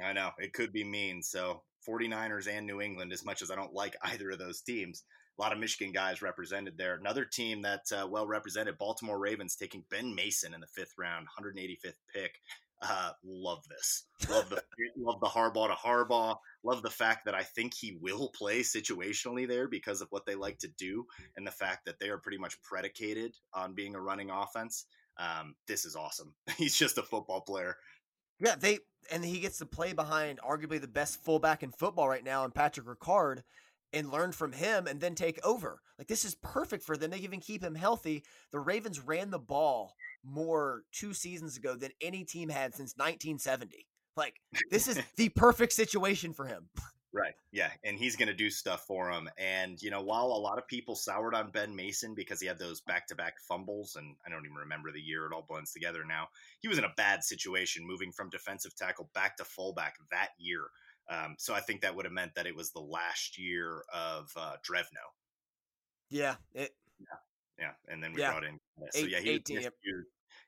[0.01, 1.21] I know it could be mean.
[1.21, 5.03] So 49ers and New England, as much as I don't like either of those teams,
[5.37, 6.95] a lot of Michigan guys represented there.
[6.95, 11.27] Another team that's uh, well represented, Baltimore Ravens, taking Ben Mason in the fifth round,
[11.39, 12.39] 185th pick.
[12.81, 14.03] Uh, love this.
[14.29, 14.61] Love the
[14.97, 16.35] love the Harbaugh to Harbaugh.
[16.63, 20.35] Love the fact that I think he will play situationally there because of what they
[20.35, 21.05] like to do
[21.37, 24.85] and the fact that they are pretty much predicated on being a running offense.
[25.17, 26.33] Um, this is awesome.
[26.57, 27.77] He's just a football player.
[28.39, 28.79] Yeah, they
[29.11, 32.51] and he gets to play behind arguably the best fullback in football right now in
[32.51, 33.41] Patrick Ricard
[33.91, 35.81] and learn from him and then take over.
[35.97, 37.11] Like this is perfect for them.
[37.11, 38.23] They even keep him healthy.
[38.51, 39.93] The Ravens ran the ball
[40.23, 43.85] more two seasons ago than any team had since 1970.
[44.15, 44.35] Like
[44.71, 46.69] this is the perfect situation for him.
[47.13, 47.33] Right.
[47.51, 47.69] Yeah.
[47.83, 49.29] And he's going to do stuff for him.
[49.37, 52.57] And, you know, while a lot of people soured on Ben Mason because he had
[52.57, 55.71] those back to back fumbles, and I don't even remember the year, it all blends
[55.71, 56.29] together now,
[56.61, 60.63] he was in a bad situation moving from defensive tackle back to fullback that year.
[61.07, 64.31] Um, so I think that would have meant that it was the last year of
[64.35, 65.05] uh, Drevno.
[66.09, 66.35] Yeah.
[66.55, 67.17] It, yeah.
[67.59, 67.71] Yeah.
[67.87, 68.31] And then we yeah.
[68.31, 68.59] brought in.
[68.91, 69.65] So, yeah, he 18, was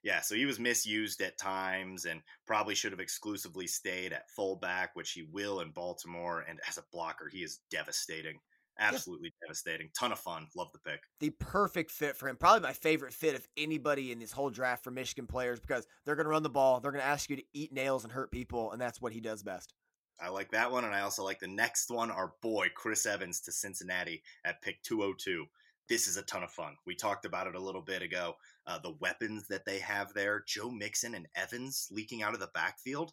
[0.06, 4.96] yeah, so he was misused at times and probably should have exclusively stayed at fullback,
[4.96, 6.46] which he will in Baltimore.
[6.48, 8.38] And as a blocker, he is devastating.
[8.78, 9.48] Absolutely yeah.
[9.48, 9.89] devastating.
[9.98, 10.46] Ton of fun.
[10.56, 11.00] Love the pick.
[11.22, 12.36] The perfect fit for him.
[12.36, 16.15] Probably my favorite fit of anybody in this whole draft for Michigan players because they're
[16.15, 16.80] going to run the ball.
[16.80, 19.22] They're going to ask you to eat nails and hurt people, and that's what he
[19.22, 19.74] does best.
[20.22, 20.86] I like that one.
[20.86, 24.84] And I also like the next one, our boy, Chris Evans to Cincinnati at pick
[24.84, 25.46] 202
[25.89, 26.76] this is a ton of fun.
[26.86, 28.36] We talked about it a little bit ago.
[28.67, 32.50] Uh, the weapons that they have there, Joe Mixon and Evans leaking out of the
[32.54, 33.12] backfield.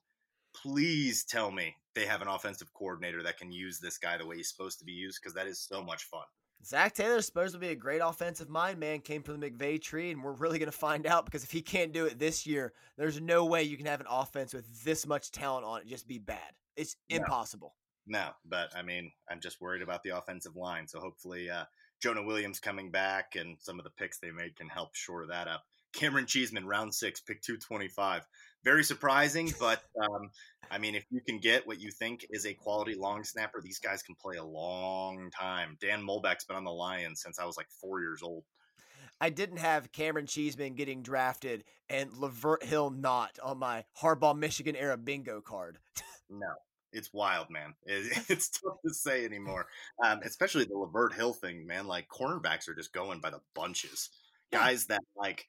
[0.54, 4.36] Please tell me they have an offensive coordinator that can use this guy the way
[4.36, 6.24] he's supposed to be used because that is so much fun.
[6.64, 9.00] Zac Taylor's supposed to be a great offensive mind, man.
[9.00, 11.60] Came from the McVay tree, and we're really going to find out because if he
[11.60, 15.06] can't do it this year, there's no way you can have an offense with this
[15.06, 16.52] much talent on it just be bad.
[16.76, 17.74] It's impossible.
[18.06, 20.86] No, but I mean, I'm just worried about the offensive line.
[20.86, 21.64] So hopefully, uh,
[22.02, 25.46] Jonah Williams coming back and some of the picks they made can help shore that
[25.46, 25.62] up.
[25.92, 28.26] Cameron Cheeseman, round six, pick 225.
[28.64, 30.30] Very surprising, but um,
[30.70, 33.78] I mean, if you can get what you think is a quality long snapper, these
[33.78, 35.76] guys can play a long time.
[35.80, 38.44] Don Muhlbach's been on the Lions since I was like four years old.
[39.20, 44.74] I didn't have Cameron Cheeseman getting drafted and Lavert Hill not on my Harbaugh Michigan
[44.74, 45.78] era bingo card.
[46.28, 46.54] no,
[46.92, 47.74] it's wild, man.
[47.84, 49.66] It, it's tough to say anymore,
[50.04, 51.86] um, especially the Lavert Hill thing, man.
[51.86, 54.10] Like cornerbacks are just going by the bunches.
[54.52, 55.46] Guys that like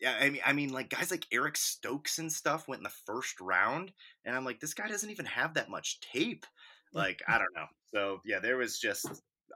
[0.00, 2.90] yeah, I mean, I mean, like guys like Eric Stokes and stuff went in the
[3.06, 3.92] first round,
[4.24, 6.46] and I'm like, this guy doesn't even have that much tape.
[6.92, 7.66] Like, I don't know.
[7.94, 9.06] So yeah, there was just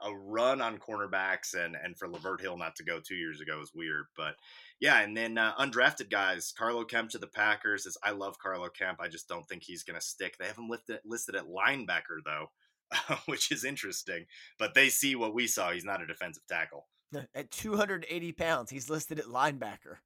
[0.02, 3.60] a run on cornerbacks, and and for Lavert Hill not to go two years ago
[3.60, 4.06] is weird.
[4.16, 4.34] But
[4.80, 7.86] yeah, and then uh, undrafted guys, Carlo Kemp to the Packers.
[7.86, 9.00] Is I love Carlo Kemp.
[9.00, 10.36] I just don't think he's going to stick.
[10.38, 12.50] They have him listed listed at linebacker though,
[13.26, 14.26] which is interesting.
[14.58, 15.70] But they see what we saw.
[15.70, 16.86] He's not a defensive tackle.
[17.34, 19.98] At 280 pounds, he's listed at linebacker.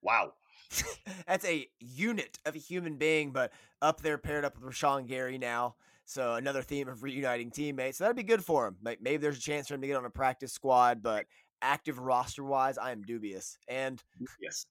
[0.00, 0.34] Wow.
[1.26, 5.38] That's a unit of a human being, but up there paired up with Rashan Gary
[5.38, 5.76] now.
[6.04, 7.98] So another theme of reuniting teammates.
[7.98, 8.76] So that'd be good for him.
[8.82, 11.26] Maybe there's a chance for him to get on a practice squad, but
[11.62, 13.56] active roster wise, I am dubious.
[13.68, 14.02] And
[14.40, 14.66] yes,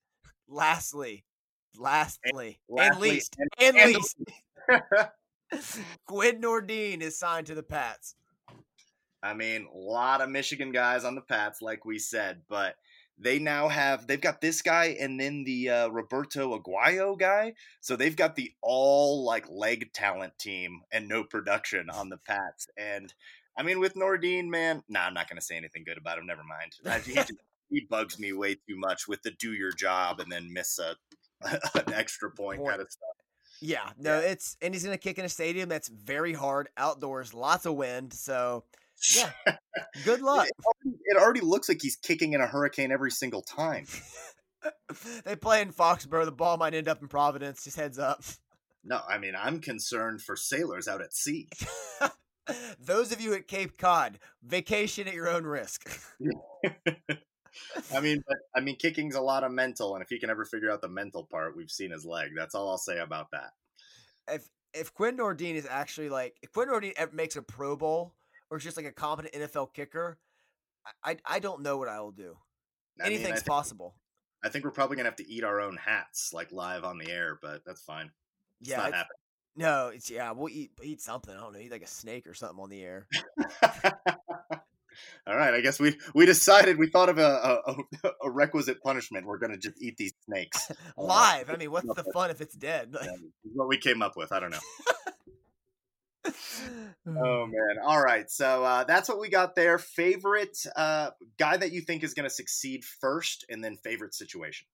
[0.48, 1.24] lastly,
[1.78, 4.17] lastly, and, and least, and, and least,
[6.06, 8.15] Quinn Nordin is signed to the Pats.
[9.24, 12.76] I mean, a lot of Michigan guys on the Pats, like we said, but
[13.21, 17.53] they now have they've got this guy and then the uh, Roberto Aguayo guy.
[17.79, 22.67] So they've got the all like leg talent team and no production on the Pats.
[22.77, 23.13] And
[23.57, 26.25] I mean, with Nordin, man, nah, I'm not going to say anything good about him.
[26.25, 27.03] Never mind.
[27.05, 27.19] He,
[27.69, 30.95] he, bugs me way too much with the do your job and then miss a
[31.75, 32.69] an extra point, point.
[32.71, 33.10] kind of stuff.
[33.63, 34.31] Yeah, no, yeah.
[34.31, 37.75] it's and he's going to kick in a stadium that's very hard outdoors, lots of
[37.75, 38.13] wind.
[38.13, 38.63] So
[39.15, 39.31] yeah.
[40.05, 40.47] Good luck.
[41.06, 43.86] It already, looks like he's kicking in a hurricane every single time.
[45.26, 46.26] they play in Foxborough.
[46.26, 47.64] The ball might end up in Providence.
[47.64, 48.24] Just heads up.
[48.84, 51.50] No, I mean I'm concerned for sailors out at sea.
[52.80, 55.90] Those of you at Cape Cod, vacation at your own risk.
[57.94, 60.46] I mean, but, I mean, kicking's a lot of mental, and if he can ever
[60.46, 62.32] figure out the mental part, we've seen his leg.
[62.36, 63.52] That's all I'll say about that.
[64.28, 68.14] If if Quinn Nordin is actually like if Quinn Nordin makes a Pro Bowl,
[68.50, 70.18] or is just like a competent NFL kicker,
[71.04, 72.36] I I, don't know what I will do.
[73.00, 73.96] I Anything's mean, I think, possible.
[74.44, 77.10] I think we're probably gonna have to eat our own hats like live on the
[77.10, 78.12] air, but that's fine.
[78.60, 78.98] It's yeah, it's,
[79.56, 81.36] no, it's yeah, we'll eat eat something.
[81.36, 83.08] I don't know, eat like a snake or something on the air.
[85.28, 87.76] All right, I guess we we decided we thought of a a,
[88.24, 89.26] a requisite punishment.
[89.26, 91.50] We're going to just eat these snakes live.
[91.50, 92.94] I mean, what's the fun if it's dead?
[93.02, 93.12] Yeah,
[93.54, 94.32] what we came up with.
[94.32, 94.60] I don't know
[97.07, 97.77] oh man.
[97.84, 98.29] All right.
[98.29, 99.77] So uh, that's what we got there.
[99.77, 104.67] Favorite uh, guy that you think is going to succeed first and then favorite situation?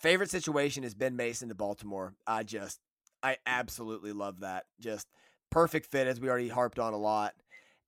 [0.00, 2.14] Favorite situation is ben mason to baltimore.
[2.26, 2.80] I just
[3.22, 4.64] i absolutely love that.
[4.80, 5.08] Just
[5.50, 7.34] perfect fit as we already harped on a lot.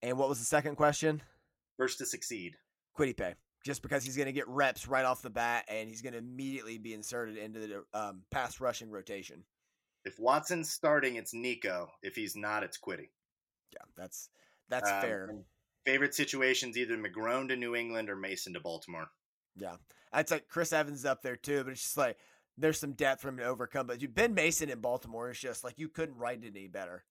[0.02, 1.22] And what was the second question?
[1.76, 2.56] First to succeed.
[2.96, 3.34] Paye
[3.66, 6.20] just because he's going to get reps right off the bat and he's going to
[6.20, 9.42] immediately be inserted into the um, pass rushing rotation
[10.06, 11.90] if Watson's starting, it's Nico.
[12.02, 13.08] If he's not, it's Kwity.
[13.72, 14.30] Yeah, that's
[14.68, 15.34] that's um, fair.
[15.84, 19.08] Favorite situations either McGrone to New England or Mason to Baltimore.
[19.56, 19.76] Yeah,
[20.12, 22.16] I'd say Chris Evans up there too, but it's just like
[22.56, 23.88] there's some depth for him to overcome.
[23.88, 27.04] But Ben Mason in Baltimore is just like you couldn't write it any better.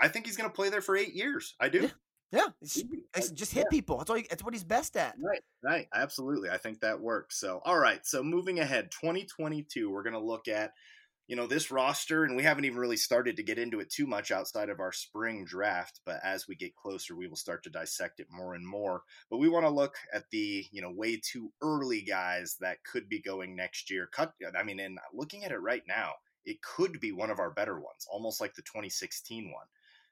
[0.00, 1.54] I think he's going to play there for eight years.
[1.60, 1.90] I do.
[2.30, 2.82] Yeah, yeah.
[3.14, 3.70] just hit yeah.
[3.70, 3.98] people.
[3.98, 4.16] That's all.
[4.16, 5.14] He, that's what he's best at.
[5.18, 5.88] Right, right.
[5.94, 7.40] Absolutely, I think that works.
[7.40, 8.04] So, all right.
[8.06, 10.72] So, moving ahead, 2022, we're going to look at
[11.28, 14.06] you know, this roster, and we haven't even really started to get into it too
[14.06, 17.70] much outside of our spring draft, but as we get closer, we will start to
[17.70, 19.02] dissect it more and more.
[19.30, 23.10] But we want to look at the, you know, way too early guys that could
[23.10, 24.08] be going next year.
[24.10, 26.12] Cut, I mean, and looking at it right now,
[26.46, 29.66] it could be one of our better ones, almost like the 2016 one.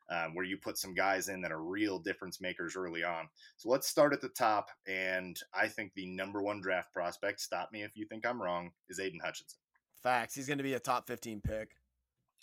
[0.09, 3.29] Um, where you put some guys in that are real difference makers early on.
[3.57, 4.69] So let's start at the top.
[4.87, 8.71] And I think the number one draft prospect, stop me if you think I'm wrong,
[8.89, 9.59] is Aidan Hutchinson.
[10.07, 10.37] Facts.
[10.37, 11.71] He's going to be a top 15 pick.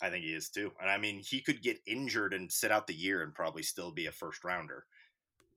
[0.02, 0.70] I think he is too.
[0.82, 3.90] And I mean, he could get injured and sit out the year and probably still
[3.90, 4.84] be a first rounder.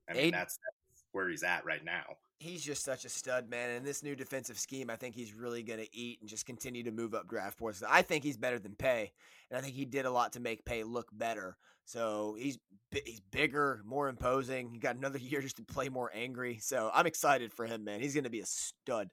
[0.09, 2.05] I mean, that's, that's where he's at right now.
[2.39, 3.71] He's just such a stud, man.
[3.71, 6.81] And this new defensive scheme, I think he's really going to eat and just continue
[6.83, 7.83] to move up draft boards.
[7.85, 9.11] I think he's better than Paye,
[9.51, 11.57] and I think he did a lot to make Paye look better.
[11.83, 12.57] So he's
[12.91, 14.69] he's bigger, more imposing.
[14.69, 16.59] He got another year just to play more angry.
[16.61, 17.99] So I'm excited for him, man.
[17.99, 19.09] He's going to be a stud.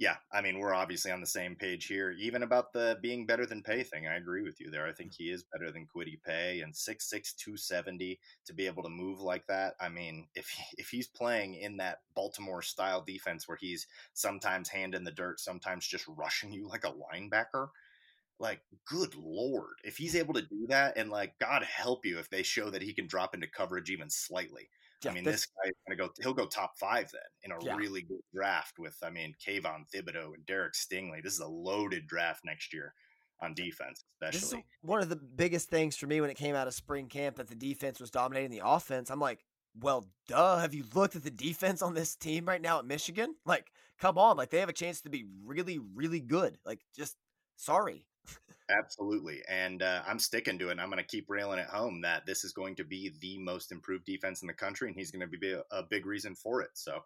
[0.00, 2.12] Yeah, I mean, we're obviously on the same page here.
[2.12, 4.86] Even about the being better than Paye thing, I agree with you there.
[4.86, 5.24] I think mm-hmm.
[5.24, 9.46] he is better than Kwity Paye and 6'6", 270 to be able to move like
[9.48, 9.74] that.
[9.78, 14.94] I mean, if if he's playing in that Baltimore style defense where he's sometimes hand
[14.94, 17.68] in the dirt, sometimes just rushing you like a linebacker,
[18.38, 20.20] like good lord, if he's mm-hmm.
[20.20, 23.06] able to do that, and like God help you if they show that he can
[23.06, 24.70] drop into coverage even slightly.
[25.02, 26.12] Yeah, I mean, this guy's gonna go.
[26.20, 27.76] He'll go top five then in a yeah.
[27.76, 28.96] really good draft with.
[29.02, 31.22] I mean, Kayvon Thibodeaux and Derek Stingley.
[31.22, 32.94] This is a loaded draft next year
[33.40, 34.58] on defense, especially.
[34.58, 37.36] Is one of the biggest things for me when it came out of spring camp
[37.36, 39.10] that the defense was dominating the offense.
[39.10, 39.44] I'm like,
[39.80, 40.58] well, duh.
[40.58, 43.34] Have you looked at the defense on this team right now at Michigan?
[43.46, 44.36] Like, come on.
[44.36, 46.58] Like, they have a chance to be really, really good.
[46.64, 47.16] Like, just
[47.56, 48.04] sorry.
[48.70, 49.42] Absolutely.
[49.48, 50.78] And uh, I'm sticking to it.
[50.78, 53.72] I'm going to keep railing it home that this is going to be the most
[53.72, 56.62] improved defense in the country, and he's going to be a, a big reason for
[56.62, 56.70] it.
[56.74, 57.00] So,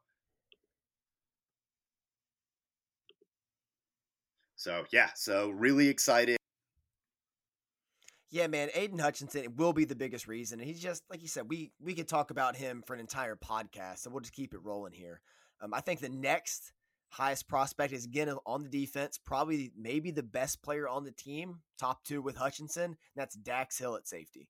[4.57, 6.37] so yeah, so really excited.
[8.31, 10.59] Yeah, man, Aidan Hutchinson will be the biggest reason.
[10.59, 13.37] And he's just like you said, we we could talk about him for an entire
[13.37, 15.21] podcast, so we'll just keep it rolling here.
[15.63, 16.73] Um, I think the next
[17.15, 21.61] highest prospect is again on the defense, probably maybe the best player on the team,
[21.79, 22.97] top two with Hutchinson.
[23.15, 24.49] that's Dax Hill at safety.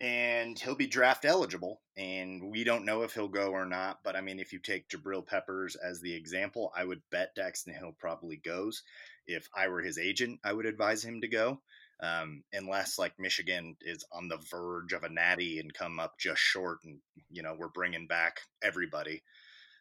[0.00, 3.98] And he'll be draft eligible, and we don't know if he'll go or not.
[4.04, 7.76] But I mean, if you take Jabril Peppers as the example, I would bet Daxton
[7.76, 8.82] Hill probably goes.
[9.26, 11.60] If I were his agent, I would advise him to go.
[12.00, 16.40] Um, unless like Michigan is on the verge of a natty and come up just
[16.40, 16.98] short, and
[17.28, 19.22] you know we're bringing back everybody.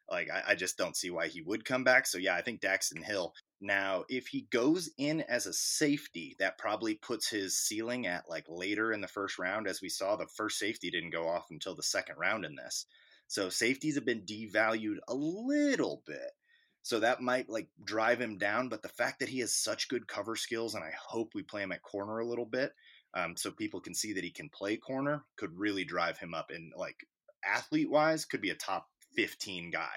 [0.09, 2.07] Like I, I, just don't see why he would come back.
[2.07, 3.33] So yeah, I think Daxton Hill.
[3.59, 8.45] Now, if he goes in as a safety, that probably puts his ceiling at like
[8.47, 9.67] later in the first round.
[9.67, 12.85] As we saw, the first safety didn't go off until the second round in this.
[13.27, 16.31] So safeties have been devalued a little bit.
[16.83, 18.69] So that might like drive him down.
[18.69, 21.61] But the fact that he has such good cover skills, and I hope we play
[21.63, 22.71] him at corner a little bit,
[23.13, 26.49] um, so people can see that he can play corner, could really drive him up.
[26.49, 26.95] And like
[27.43, 28.87] athlete wise, could be a top
[29.17, 29.89] 15 guy.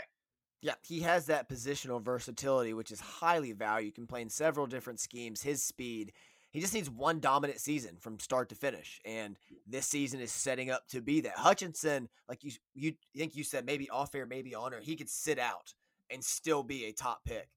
[0.62, 3.86] Yeah, he has that positional versatility, which is highly valued.
[3.86, 5.42] You can play in several different schemes.
[5.42, 6.12] His speed,
[6.50, 10.70] he just needs one dominant season from start to finish, and this season is setting
[10.70, 11.36] up to be that.
[11.36, 15.08] Hutchinson, like you, you think you said, maybe off air, maybe on air, he could
[15.08, 15.72] sit out
[16.10, 17.48] and still be a top pick.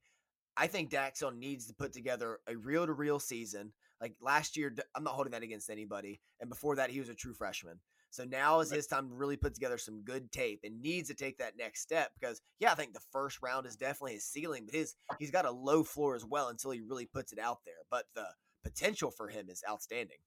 [0.55, 3.73] I think Daxton needs to put together a real to real season.
[3.99, 7.15] Like last year, I'm not holding that against anybody, and before that, he was a
[7.15, 7.79] true freshman.
[8.13, 11.15] So now is his time to really put together some good tape and needs to
[11.15, 14.65] take that next step because yeah, I think the first round is definitely his ceiling,
[14.67, 17.61] but his he's got a low floor as well until he really puts it out
[17.65, 17.73] there.
[17.89, 18.27] But the
[18.63, 20.19] potential for him is outstanding.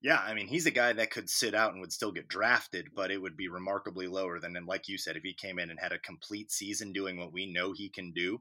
[0.00, 2.88] Yeah, I mean, he's a guy that could sit out and would still get drafted,
[2.94, 5.78] but it would be remarkably lower than, like you said, if he came in and
[5.78, 8.40] had a complete season doing what we know he can do.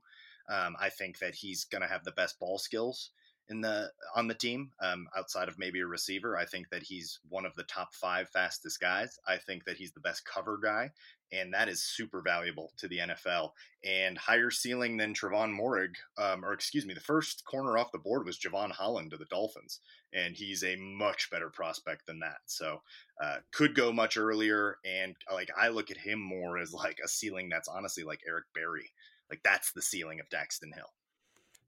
[0.50, 3.12] Um, I think that he's going to have the best ball skills
[3.50, 6.38] in the on the team um, outside of maybe a receiver.
[6.38, 9.20] I think that he's one of the top five fastest guys.
[9.28, 10.92] I think that he's the best cover guy,
[11.32, 13.52] and that is super valuable to the NFL
[13.84, 17.98] and higher ceiling than Trevon Moehrig, um, or excuse me, the first corner off the
[17.98, 19.80] board was Jevon Holland to the Dolphins,
[20.14, 22.40] and he's a much better prospect than that.
[22.46, 22.82] So
[23.22, 27.08] uh, could go much earlier, and like I look at him more as like a
[27.08, 28.92] ceiling that's honestly like Eric Berry.
[29.30, 30.92] Like that's the ceiling of Daxton Hill.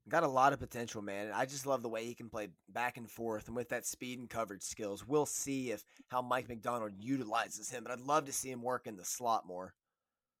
[0.06, 1.26] Got a lot of potential, man.
[1.26, 3.86] And I just love the way he can play back and forth, and with that
[3.86, 7.84] speed and coverage skills, we'll see if how Mike Macdonald utilizes him.
[7.84, 9.74] But I'd love to see him work in the slot more.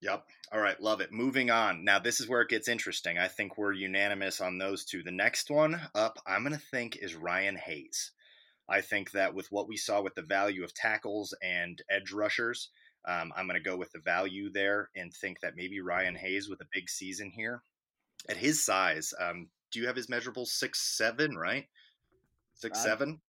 [0.02, 0.26] Yep.
[0.52, 1.12] All right, love it.
[1.12, 1.82] Moving on.
[1.82, 3.16] Now this is where it gets interesting.
[3.16, 5.02] I think we're unanimous on those two.
[5.02, 8.10] The next one up, I'm going to think is Ryan Hayes.
[8.68, 12.68] I think that with what we saw with the value of tackles and edge rushers,
[13.06, 16.50] um, I'm going to go with the value there and think that maybe Ryan Hayes
[16.50, 17.62] with a big season here
[18.28, 21.66] at his size, um, do you have his measurables six seven, right?
[22.54, 23.20] Six I seven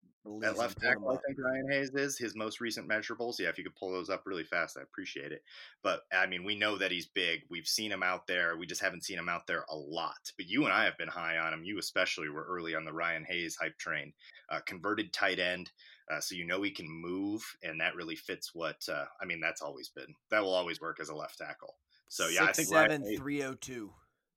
[0.42, 1.10] at left tackle.
[1.10, 3.38] I think Ryan Hayes is his most recent measurables.
[3.38, 5.42] Yeah, if you could pull those up really fast, I appreciate it.
[5.82, 7.42] But I mean, we know that he's big.
[7.48, 8.56] We've seen him out there.
[8.56, 10.32] We just haven't seen him out there a lot.
[10.36, 11.64] But you and I have been high on him.
[11.64, 14.12] You especially were early on the Ryan Hayes hype train.
[14.50, 15.70] Uh, converted tight end.
[16.10, 19.40] Uh, so you know he can move, and that really fits what uh, I mean.
[19.40, 21.74] That's always been that will always work as a left tackle.
[22.08, 23.92] So yeah, Six, I think seven three oh two.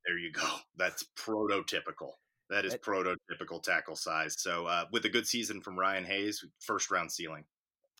[0.10, 0.41] There you go.
[0.76, 2.14] That's prototypical.
[2.49, 4.34] That is prototypical tackle size.
[4.39, 7.43] So uh, with a good season from Ryan Hayes, first round ceiling.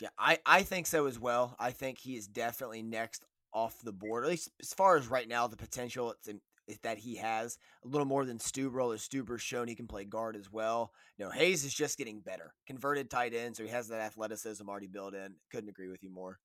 [0.01, 1.55] Yeah, I, I think so as well.
[1.60, 4.24] I think he is definitely next off the board.
[4.24, 6.41] At least as far as right now, the potential it's in,
[6.82, 8.82] that he has a little more than Stueber.
[8.82, 10.93] Although Stueber's shown he can play guard as well.
[11.20, 12.55] You know, Hayes is just getting better.
[12.66, 15.36] Converted tight end, so he has that athleticism already built in.
[15.51, 16.39] Couldn't agree with you more.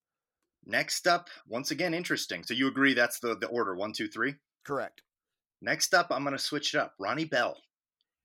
[0.66, 2.42] Next up, once again, interesting.
[2.42, 4.34] So you agree that's the the order one, two, three?
[4.62, 5.00] Correct.
[5.64, 6.92] Next up, I'm going to switch it up.
[7.00, 7.56] Ronnie Bell.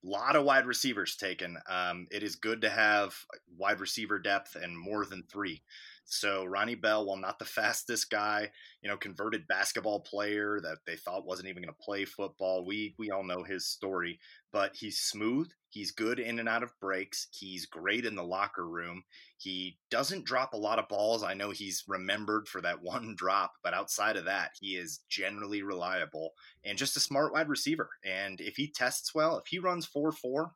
[0.04, 1.58] A lot of wide receivers taken.
[1.70, 3.16] Um, it is good to have
[3.58, 5.62] wide receiver depth and more than three.
[6.04, 10.98] So Ronnie Bell, while not the fastest guy, you know, converted basketball player that they
[10.98, 12.66] thought wasn't even going to play football.
[12.66, 14.20] We we all know his story,
[14.52, 15.50] but he's smooth.
[15.70, 17.28] He's good in and out of breaks.
[17.32, 19.04] He's great in the locker room.
[19.38, 21.24] He doesn't drop a lot of balls.
[21.24, 25.62] I know he's remembered for that one drop, but outside of that, he is generally
[25.62, 26.32] reliable
[26.66, 27.90] and just a smart wide receiver.
[28.04, 30.50] And if he tests well, if he runs 4-4,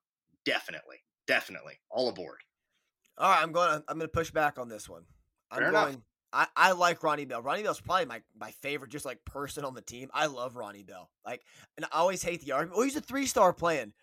[0.46, 0.98] definitely,
[1.28, 2.40] definitely all aboard.
[3.18, 5.04] All right, I'm going to I'm going to push back on this one.
[5.52, 5.88] I'm Fair going.
[5.90, 6.02] Enough.
[6.34, 7.44] I, I like Ronnie Bell.
[7.44, 10.10] Ronnie Bell's probably my, my favorite, just like person on the team.
[10.14, 11.12] I love Ronnie Bell.
[11.24, 11.44] Like,
[11.78, 12.80] and I always hate the argument.
[12.80, 13.94] Oh, he's a three star playing.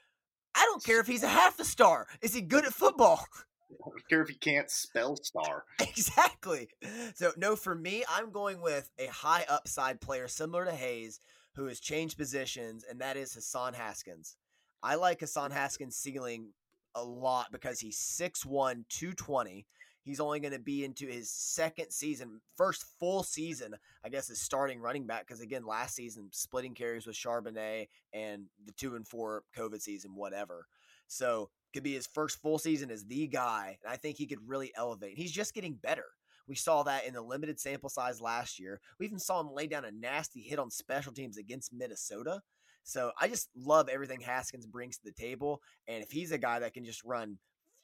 [0.55, 2.07] I don't care if he's a half a star.
[2.23, 3.25] Is he good at football?
[3.71, 5.65] I don't care if he can't spell star.
[5.81, 6.69] exactly.
[7.15, 11.21] So no, for me, I'm going with a high upside player similar to Hayes,
[11.55, 14.37] who has changed positions, and that is Hassan Haskins.
[14.83, 16.53] I like Hassan Haskins' ceiling
[16.95, 19.67] a lot because he's 6'1", 220.
[20.03, 23.75] He's only going to be into his second season, first full season,
[24.05, 25.27] I guess, is starting running back.
[25.27, 30.15] Because again, last season, splitting carries with Charbonnet and the two and four COVID season,
[30.15, 30.67] whatever.
[31.07, 33.79] So could be his first full season as the guy.
[33.83, 35.17] And I think he could really elevate.
[35.17, 36.07] He's just getting better.
[36.49, 38.81] We saw that in the limited sample size last year.
[38.99, 42.41] We even saw him lay down a nasty hit on special teams against Minnesota.
[42.83, 45.63] So I just love everything Haskins brings to the table.
[45.87, 47.39] And if he's a guy that can just run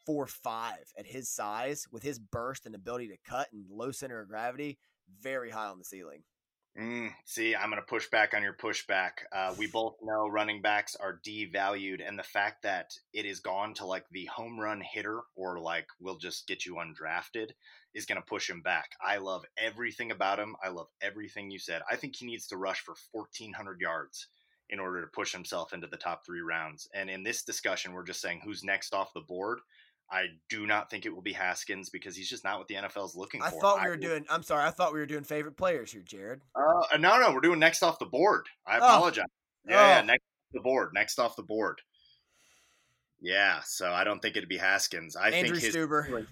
[0.07, 4.21] four five at his size with his burst and ability to cut and low center
[4.21, 4.79] of gravity,
[5.21, 6.23] very high on the ceiling.
[6.79, 9.13] Mm, see, I'm going to push back on your pushback.
[9.33, 13.73] Uh, we both know running backs are devalued, and the fact that it is gone
[13.75, 17.53] to like the home run hitter or like we'll just get you undrafted
[17.95, 18.91] is going to push him back.
[19.03, 20.55] I love everything about him.
[20.63, 21.81] I love everything you said.
[21.91, 24.29] I think he needs to rush for 1,400 yards
[24.69, 26.89] in order to push himself into the top three rounds.
[26.93, 29.61] And in this discussion, we're just saying who's next off the board.
[30.11, 33.07] I do not think it will be Haskins because he's just not what the NFL
[33.07, 33.57] is looking I for.
[33.57, 34.25] I thought we were doing.
[34.31, 34.65] I'm sorry.
[34.65, 36.43] I thought we were doing favorite players here, Jared.
[36.55, 38.47] Uh, no, no, we're doing next off the board.
[38.67, 38.79] I oh.
[38.79, 39.25] apologize.
[39.69, 39.89] Yeah, oh.
[39.89, 40.91] yeah, next off the board.
[40.95, 41.81] Next off the board.
[43.21, 45.17] Yeah, so I don't think it'd be Haskins.
[45.17, 46.27] I Andrew think his, Stueber.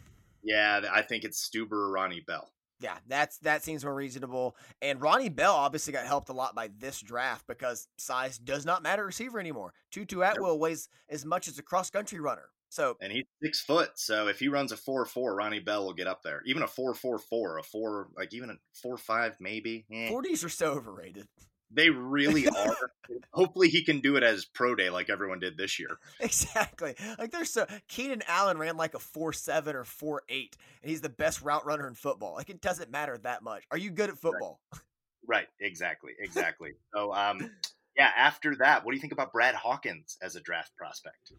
[0.44, 2.52] Yeah, I think it's Stueber or Ronnie Bell.
[2.80, 4.56] Yeah, that's that seems more reasonable.
[4.82, 8.82] And Ronnie Bell obviously got helped a lot by this draft because size does not
[8.82, 9.72] matter receiver anymore.
[9.90, 12.50] Tutu Atwell weighs as much as a cross country runner.
[12.74, 13.90] So and he's six foot.
[13.94, 16.42] So if he runs a four four, Ronnie Bell will get up there.
[16.44, 19.86] Even a four four four, a four like even a four five maybe.
[19.92, 20.08] Eh.
[20.08, 20.46] Forties eh.
[20.46, 21.28] are so overrated.
[21.70, 22.76] They really are.
[23.32, 25.98] Hopefully, he can do it as pro day like everyone did this year.
[26.18, 26.96] Exactly.
[27.16, 31.00] Like there's so Keenan Allen ran like a four seven or four eight, and he's
[31.00, 32.34] the best route runner in football.
[32.34, 33.62] Like it doesn't matter that much.
[33.70, 34.58] Are you good at football?
[34.72, 34.80] Right.
[35.28, 35.46] right.
[35.60, 36.14] Exactly.
[36.18, 36.72] Exactly.
[36.92, 37.52] so, um,
[37.96, 38.10] yeah.
[38.16, 41.30] After that, what do you think about Brad Hawkins as a draft prospect?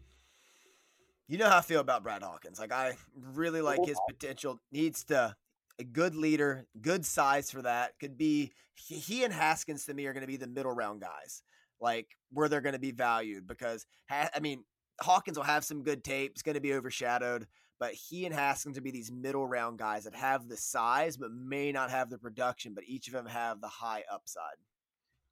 [1.28, 2.58] You know how I feel about Brad Hawkins.
[2.58, 4.60] Like I really like his potential.
[4.70, 5.34] Needs to
[5.78, 7.98] a good leader, good size for that.
[7.98, 11.42] Could be he and Haskins to me are going to be the middle round guys.
[11.80, 14.64] Like where they're going to be valued because I mean
[15.00, 16.32] Hawkins will have some good tape.
[16.32, 17.46] It's going to be overshadowed,
[17.78, 21.32] but he and Haskins will be these middle round guys that have the size but
[21.32, 24.56] may not have the production, but each of them have the high upside.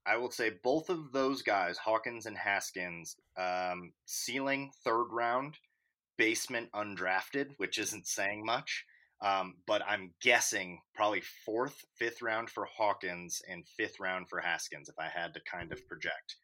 [0.05, 5.57] I will say both of those guys, Hawkins and Haskins, um, ceiling third round
[6.17, 8.85] basement undrafted, which isn't saying much.
[9.21, 14.89] Um, but I'm guessing probably fourth, fifth round for Hawkins and fifth round for Haskins
[14.89, 16.35] if I had to kind of project.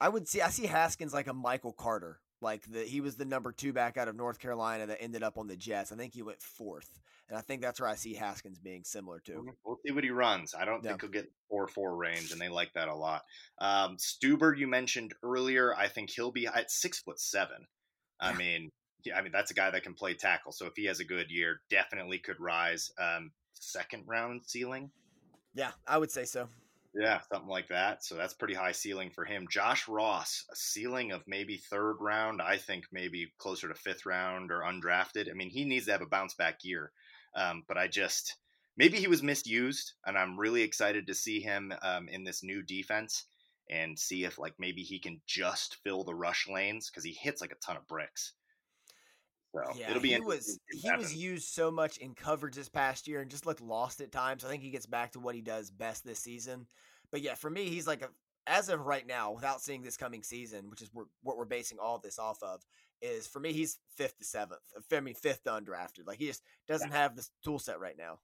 [0.00, 2.20] I would see I see Haskins like a Michael Carter.
[2.40, 5.38] Like the he was the number two back out of North Carolina that ended up
[5.38, 5.92] on the Jets.
[5.92, 7.00] I think he went fourth.
[7.28, 9.54] And I think that's where I see Haskins being similar to.
[9.64, 10.54] We'll see what he runs.
[10.54, 10.90] I don't yeah.
[10.90, 13.22] think he'll get four four range, and they like that a lot.
[13.58, 15.74] Um, Stueber, you mentioned earlier.
[15.74, 17.66] I think he'll be at six foot seven.
[18.22, 18.70] I mean,
[19.04, 20.52] yeah, I mean that's a guy that can play tackle.
[20.52, 22.90] So if he has a good year, definitely could rise.
[22.98, 24.90] Um, second round ceiling.
[25.54, 26.48] Yeah, I would say so.
[26.94, 28.04] Yeah, something like that.
[28.04, 29.46] So that's pretty high ceiling for him.
[29.50, 32.42] Josh Ross, a ceiling of maybe third round.
[32.42, 35.30] I think maybe closer to fifth round or undrafted.
[35.30, 36.92] I mean, he needs to have a bounce back year.
[37.34, 38.36] Um, but I just
[38.76, 42.62] maybe he was misused, and I'm really excited to see him um, in this new
[42.62, 43.24] defense
[43.70, 47.40] and see if like maybe he can just fill the rush lanes because he hits
[47.40, 48.34] like a ton of bricks.
[49.54, 53.06] So yeah, it'll be he was he was used so much in coverage this past
[53.06, 54.44] year and just looked lost at times.
[54.44, 56.66] I think he gets back to what he does best this season.
[57.10, 58.08] But yeah, for me, he's like a
[58.46, 60.90] as of right now, without seeing this coming season, which is
[61.22, 62.64] what we're basing all this off of,
[63.00, 64.60] is for me he's fifth to seventh.
[64.90, 66.06] I mean fifth to undrafted.
[66.06, 66.96] Like he just doesn't yeah.
[66.96, 68.20] have this tool set right now.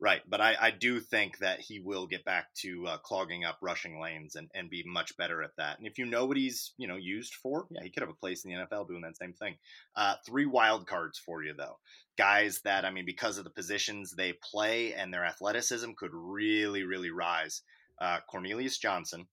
[0.00, 3.58] Right, but I, I do think that he will get back to uh, clogging up
[3.60, 5.78] rushing lanes and, and be much better at that.
[5.78, 8.14] And if you know what he's you know used for, yeah, he could have a
[8.14, 9.56] place in the NFL doing that same thing.
[9.96, 11.78] Uh, three wild cards for you though,
[12.16, 16.84] guys that I mean because of the positions they play and their athleticism could really
[16.84, 17.62] really rise.
[18.00, 19.26] Uh, Cornelius Johnson,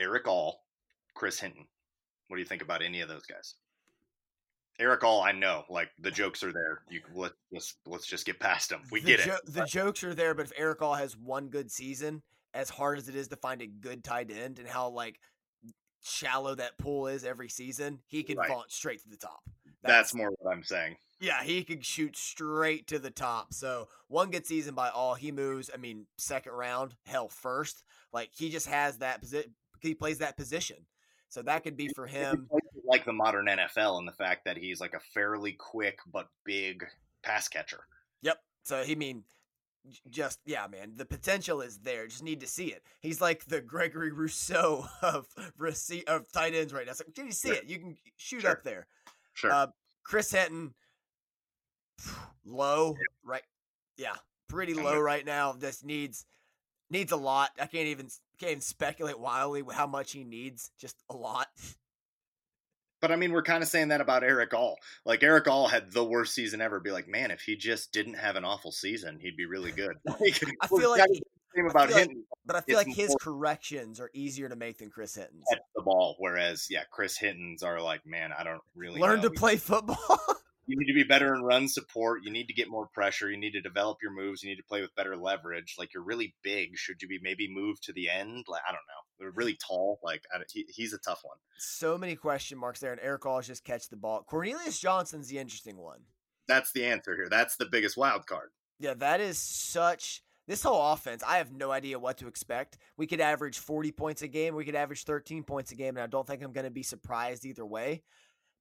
[0.00, 0.64] Erick All,
[1.14, 1.66] Chris Hinton.
[2.26, 3.54] What do you think about any of those guys?
[4.78, 6.82] Erick All, I know, like the jokes are there.
[6.90, 8.82] You let, let's let's just get past them.
[8.90, 9.40] We the get jo- it.
[9.52, 12.22] The jokes are there, but if Erick All has one good season,
[12.54, 15.20] as hard as it is to find a good tight end, and how like
[16.02, 18.48] shallow that pool is every season, he can Right.
[18.48, 19.40] vault straight to the top.
[19.82, 20.96] That's more what I'm saying.
[21.20, 23.54] Yeah, he could shoot straight to the top.
[23.54, 25.70] So one good season by all, he moves.
[25.72, 27.84] I mean, second round, hell, first.
[28.12, 29.54] Like he just has that position.
[29.80, 30.76] He plays that position,
[31.28, 32.48] so that could be for him.
[32.84, 36.84] Like the modern NFL in the fact that he's like a fairly quick but big
[37.22, 37.84] pass catcher.
[38.22, 38.38] Yep.
[38.64, 39.24] So he mean,
[40.10, 40.92] just yeah, man.
[40.96, 42.06] The potential is there.
[42.06, 42.82] Just need to see it.
[43.00, 45.26] He's like the Gregory Rousseau of
[45.58, 46.92] rece- of tight ends right now.
[46.92, 47.56] So can you see Sure.
[47.58, 47.64] it?
[47.66, 48.50] You can shoot Sure.
[48.52, 48.86] up there.
[49.34, 49.52] Sure.
[49.52, 49.66] Uh,
[50.04, 50.74] Chris Hinton,
[52.44, 53.42] low, right?
[53.96, 54.14] Yeah,
[54.48, 55.52] pretty low right now.
[55.52, 56.26] This needs
[56.90, 57.50] needs a lot.
[57.60, 58.08] I can't even
[58.38, 60.70] can't even speculate wildly how much he needs.
[60.78, 61.46] Just a lot.
[63.02, 64.78] But I mean, we're kind of saying that about Erick All.
[65.04, 66.78] Like Erick All had the worst season ever.
[66.80, 69.96] Be like, man, if he just didn't have an awful season, he'd be really good.
[70.06, 71.22] Like, I feel like, he-
[71.54, 72.10] same about feel like-
[72.46, 75.44] but I feel it's like his more- corrections are easier to make than Chris Hinton's.
[75.74, 79.28] the ball, whereas yeah, Chris Hinton's are like, man, I don't really Learn know.
[79.28, 79.98] to play football.
[80.66, 82.20] You need to be better in run support.
[82.24, 83.28] You need to get more pressure.
[83.30, 84.42] You need to develop your moves.
[84.42, 85.74] You need to play with better leverage.
[85.78, 86.76] Like you're really big.
[86.76, 88.44] Should you be maybe moved to the end?
[88.48, 89.02] Like I don't know.
[89.18, 89.98] They're really tall.
[90.04, 91.36] Like I, don't- he, he's a tough one.
[91.58, 94.22] so many question marks there, and Erick All just catch the ball.
[94.22, 96.00] Cornelius Johnson's the interesting one.
[96.48, 97.28] That's the answer here.
[97.28, 98.50] That's the biggest wild card.
[98.78, 100.22] Yeah, that is such.
[100.48, 102.76] This whole offense, I have no idea what to expect.
[102.96, 104.56] We could average 40 points a game.
[104.56, 106.82] We could average 13 points a game, and I don't think I'm going to be
[106.82, 108.02] surprised either way.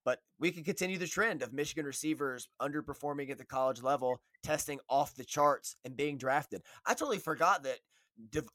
[0.04, 4.80] But we could continue the trend of Michigan receivers underperforming at the college level, testing
[4.90, 6.64] off the charts, and being drafted.
[6.86, 7.80] I totally forgot that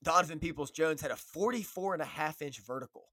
[0.02, 3.10] Donovan Peoples Jones had a 44 and a half inch vertical.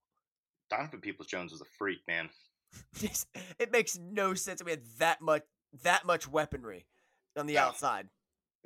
[0.69, 2.29] Donovan Peoples Jones was a freak, man.
[3.59, 4.59] It makes no sense.
[4.59, 5.43] That we had that much
[5.83, 6.87] that much weaponry
[7.37, 7.61] on the No.
[7.61, 8.09] outside.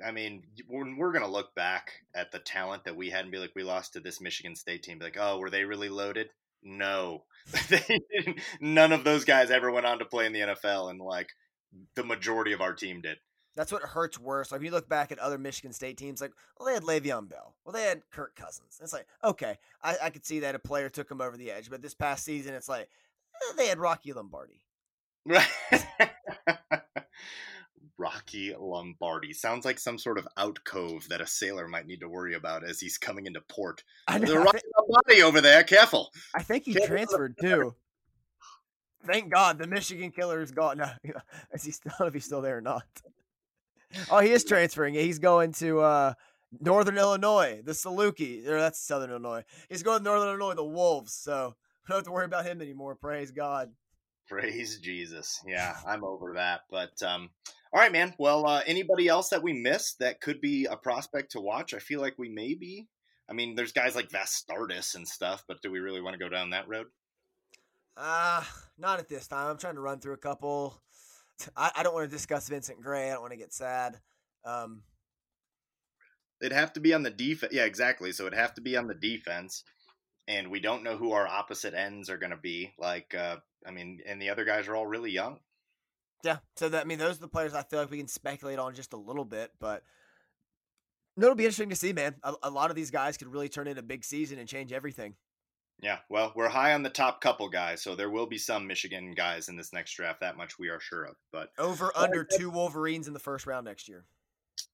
[0.04, 3.38] I mean, when we're gonna look back at the talent that we had and be
[3.38, 6.30] like, we lost to this Michigan State team, be like, oh, were they really loaded?
[6.62, 7.24] No.
[8.60, 11.30] None of those guys ever went on to play in the NFL, and like
[11.94, 13.18] the majority of our team did.
[13.56, 14.52] That's what hurts worse.
[14.52, 17.28] Like when you look back at other Michigan State teams, like well, they had Le'Veon
[17.28, 18.78] Bell, well, they had Kirk Cousins.
[18.80, 21.70] It's like okay, I, I could see that a player took him over the edge,
[21.70, 22.88] but this past season, it's like
[23.34, 24.62] eh, they had Rocky Lombardi.
[25.24, 25.46] Right.
[27.98, 32.34] Rocky Lombardi sounds like some sort of outcove that a sailor might need to worry
[32.34, 33.82] about as he's coming into port.
[34.06, 34.58] I, know, The Rocky
[35.22, 36.10] over there, careful.
[36.34, 37.74] I think he Can't- transferred too.
[39.06, 40.78] Thank God the Michigan killer is gone.
[40.78, 40.90] No,
[41.52, 41.92] is he still?
[42.06, 42.84] If he's still there or not.
[44.10, 44.94] Oh, he is transferring.
[44.94, 46.12] He's going to uh,
[46.60, 48.46] Northern Illinois, the Saluki.
[48.46, 49.44] Or that's Southern Illinois.
[49.70, 51.14] He's going to Northern Illinois, the Wolves.
[51.14, 52.96] So we don't have to worry about him anymore.
[52.96, 53.70] Praise God.
[54.28, 55.40] Praise Jesus.
[55.46, 56.62] Yeah, I'm over that.
[56.70, 57.30] But um,
[57.72, 58.14] all right, man.
[58.18, 61.72] Well, uh, anybody else that we missed that could be a prospect to watch?
[61.72, 62.88] I feel like we may be.
[63.30, 66.28] I mean, there's guys like Vastardis and stuff, but do we really want to go
[66.30, 66.86] down that road?
[67.96, 68.42] Uh,
[68.78, 69.48] not at this time.
[69.50, 70.80] I'm trying to run through a couple.
[71.56, 73.10] I, I don't want to discuss Vincent Gray.
[73.10, 74.00] I don't want to get sad.
[74.44, 74.82] Um,
[76.40, 77.52] It'd have to be on the defense.
[77.52, 78.12] Yeah, exactly.
[78.12, 79.64] So it'd have to be on the defense.
[80.28, 82.72] And we don't know who our opposite ends are going to be.
[82.78, 85.38] Like, uh, I mean, and the other guys are all really young.
[86.22, 86.38] yeah.
[86.56, 88.74] So that I mean, those are the players I feel like we can speculate on
[88.74, 89.82] just a little bit, but
[91.18, 92.14] no, it'll be interesting to see, man.
[92.22, 94.72] A, a lot of these guys could really turn in a big season and change
[94.72, 95.14] everything.
[95.80, 99.12] Yeah, well, we're high on the top couple guys, so there will be some Michigan
[99.12, 100.20] guys in this next draft.
[100.20, 101.14] That much we are sure of.
[101.32, 104.04] But Over under two Wolverines in the first round next year.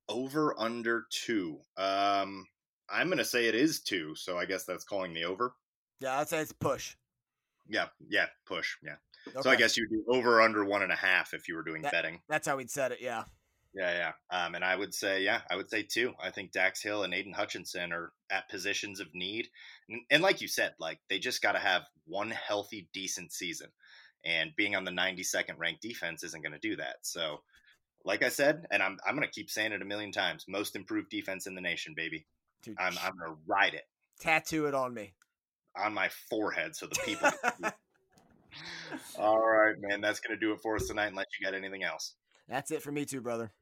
[0.09, 1.59] over under two.
[1.77, 2.47] Um,
[2.89, 5.55] I'm gonna say it is two, so I guess that's calling the over.
[6.01, 6.97] Yeah, I'd say it's push.
[7.69, 8.77] Yeah, yeah, push.
[8.83, 8.97] Yeah.
[9.29, 9.41] Okay.
[9.43, 11.81] So I guess you'd do over under one and a half if you were doing
[11.83, 12.21] That- betting.
[12.29, 13.01] that's how we'd set it.
[13.01, 13.25] Yeah.
[13.75, 14.45] Yeah, yeah.
[14.45, 16.15] Um, and I would say, yeah, I would say two.
[16.23, 19.49] I think Dax Hill and Aidan Hutchinson are at positions of need.
[19.89, 23.69] And, and like you said, like they just got to have one healthy, decent season.
[24.25, 26.97] And being on the 92nd ranked defense isn't going to do that.
[27.03, 27.43] So,
[28.05, 30.77] like I said, and I'm, I'm going to keep saying it a million times most
[30.77, 32.27] improved defense in the nation, baby.
[32.63, 33.85] Dude, I'm, I'm going to ride it
[34.21, 35.15] tattoo it on me.
[35.77, 37.75] on my forehead so the people can see it.
[39.19, 40.01] All right, man.
[40.01, 42.15] That's going to do it for us tonight unless you got anything else.
[42.49, 43.53] That's it for me too, brother.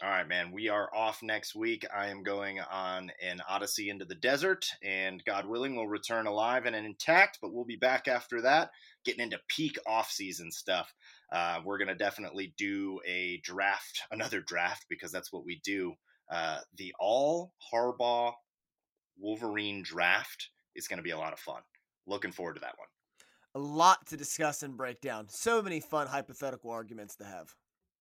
[0.00, 0.52] All right, man.
[0.52, 1.84] We are off next week.
[1.92, 6.66] I am going on an odyssey into the desert, and God willing, we'll return alive
[6.66, 7.38] and intact.
[7.42, 8.70] But we'll be back after that,
[9.04, 10.94] getting into peak off-season stuff.
[11.32, 15.94] Uh, we're gonna definitely do a draft, another draft, because that's what we do.
[16.30, 18.34] Uh, the All Harbaugh
[19.18, 21.62] Wolverine draft is going to be a lot of fun.
[22.06, 22.88] Looking forward to that one.
[23.54, 25.28] A lot to discuss and break down.
[25.28, 27.54] So many fun hypothetical arguments to have.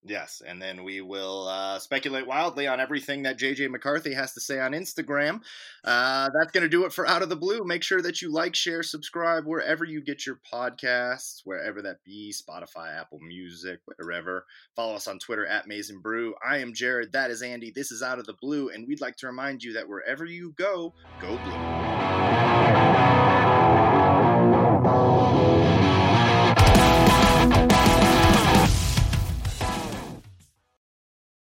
[0.03, 4.39] Yes, and then we will uh, speculate wildly on everything that JJ McCarthy has to
[4.39, 5.41] say on Instagram.
[5.83, 7.63] Uh, that's going to do it for Out of the Blue.
[7.65, 12.31] Make sure that you like, share, subscribe wherever you get your podcasts, wherever that be
[12.31, 14.45] Spotify, Apple Music, wherever.
[14.75, 16.35] Follow us on Twitter at Mason Brew.
[16.47, 17.11] I am Jared.
[17.11, 17.71] That is Andy.
[17.75, 20.53] This is Out of the Blue, and we'd like to remind you that wherever you
[20.57, 23.36] go, go blue.